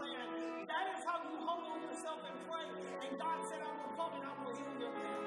[0.68, 2.68] That is how you humble yourself and pray.
[3.08, 5.24] And God said, I will come and I will heal your land.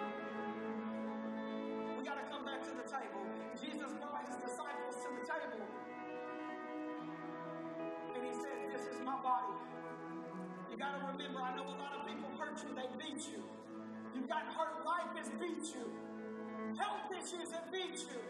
[1.98, 3.26] We got to come back to the table.
[3.58, 5.66] Jesus brought his disciples to the table.
[8.14, 9.58] And he said, This is my body.
[10.70, 13.42] You got to remember, I know a lot of people hurt you, they beat you.
[14.14, 15.90] You got hurt, life has beat you.
[16.78, 18.22] Health issues have beat you.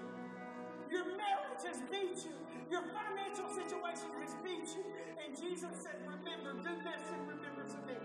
[0.92, 2.36] Your marriage has beat you.
[2.68, 4.84] Your financial situation has beat you.
[5.24, 7.96] And Jesus said, Remember, do this in remembrance of me.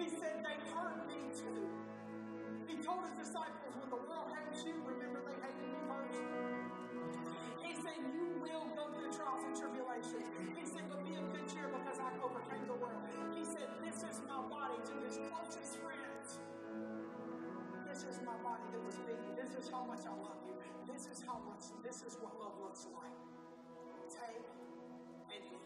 [0.00, 1.68] He said, They hurt me too.
[2.64, 6.24] He told his disciples, When the world hates you, remember they hated me first.
[7.60, 10.24] He said, You will go through trials and tribulations.
[10.56, 13.04] He said, But be of good cheer because I overcame the world.
[13.36, 16.40] He said, This is my body to his closest friends.
[17.84, 19.36] This is my body that was beaten.
[19.36, 20.39] This is how much I love.
[20.92, 23.12] This is how much, this is what love looks like.
[24.10, 24.44] Take
[25.34, 25.60] and eat.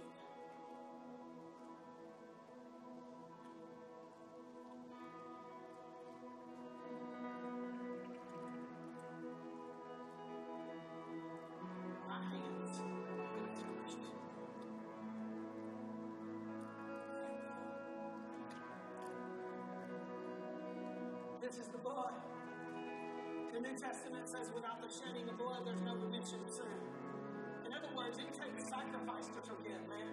[21.41, 22.34] This is the blood.
[23.55, 26.75] The New Testament says, without the shedding of blood, there's no remission of sin.
[27.63, 30.11] In other words, it takes sacrifice to forgive, man.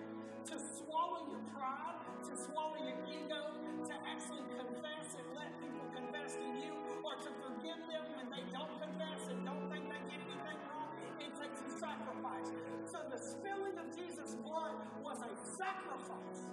[0.54, 3.42] To swallow your pride, to swallow your ego,
[3.90, 6.70] to actually confess and let people confess to you,
[7.02, 10.94] or to forgive them when they don't confess and don't think they did anything wrong,
[11.18, 12.54] it takes a sacrifice.
[12.86, 16.46] So the spilling of Jesus' blood was a sacrifice.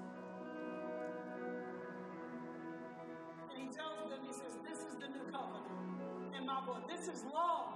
[3.53, 5.88] And he tells them, he says, This is the new covenant
[6.39, 6.63] in my.
[6.87, 7.75] This is love.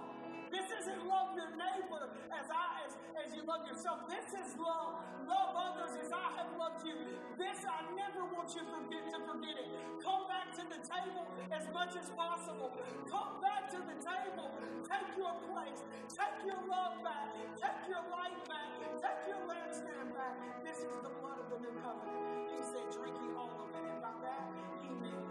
[0.50, 4.06] This isn't love your neighbor as I as, as you love yourself.
[4.06, 5.02] This is love.
[5.26, 6.94] Love others as I have loved you.
[7.40, 9.68] This I never want you forget to forget it.
[10.04, 12.76] Come back to the table as much as possible.
[13.08, 14.52] Come back to the table.
[14.86, 15.80] Take your place.
[16.12, 17.32] Take your love back.
[17.56, 18.68] Take your life back.
[19.00, 20.36] Take your lampstand back.
[20.62, 22.52] This is the blood of the new covenant.
[22.52, 23.84] He said, drink ye all of it.
[23.88, 24.44] And by that,
[24.84, 25.21] he meant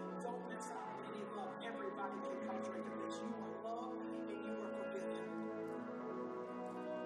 [0.70, 1.54] out on any love.
[1.66, 3.18] Everybody can come of this.
[3.18, 3.98] You are loved
[4.30, 5.26] and you are forgiven.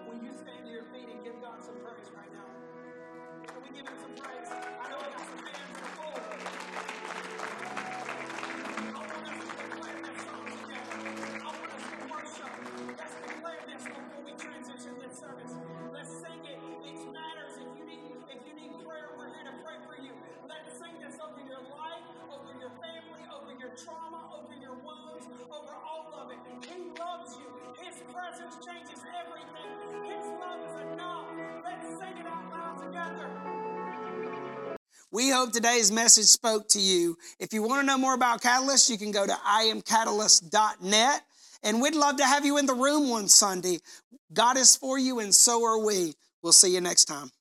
[0.08, 2.49] Will you stand to your feet and give God some praise right now?
[3.47, 4.49] Can we give him some praise?
[4.51, 6.14] I know we got some hands in.
[25.52, 26.38] Over all of it.
[26.68, 27.48] He loves you.
[27.84, 29.72] His presence changes everything.
[30.04, 31.26] His love is enough.
[31.64, 33.30] Let's sing it out loud together.
[35.12, 37.18] We hope today's message spoke to you.
[37.40, 41.22] If you want to know more about Catalyst, you can go to iamcatalyst.net.
[41.64, 43.80] And we'd love to have you in the room one Sunday.
[44.34, 46.14] God is for you, and so are we.
[46.44, 47.32] We'll see you next time.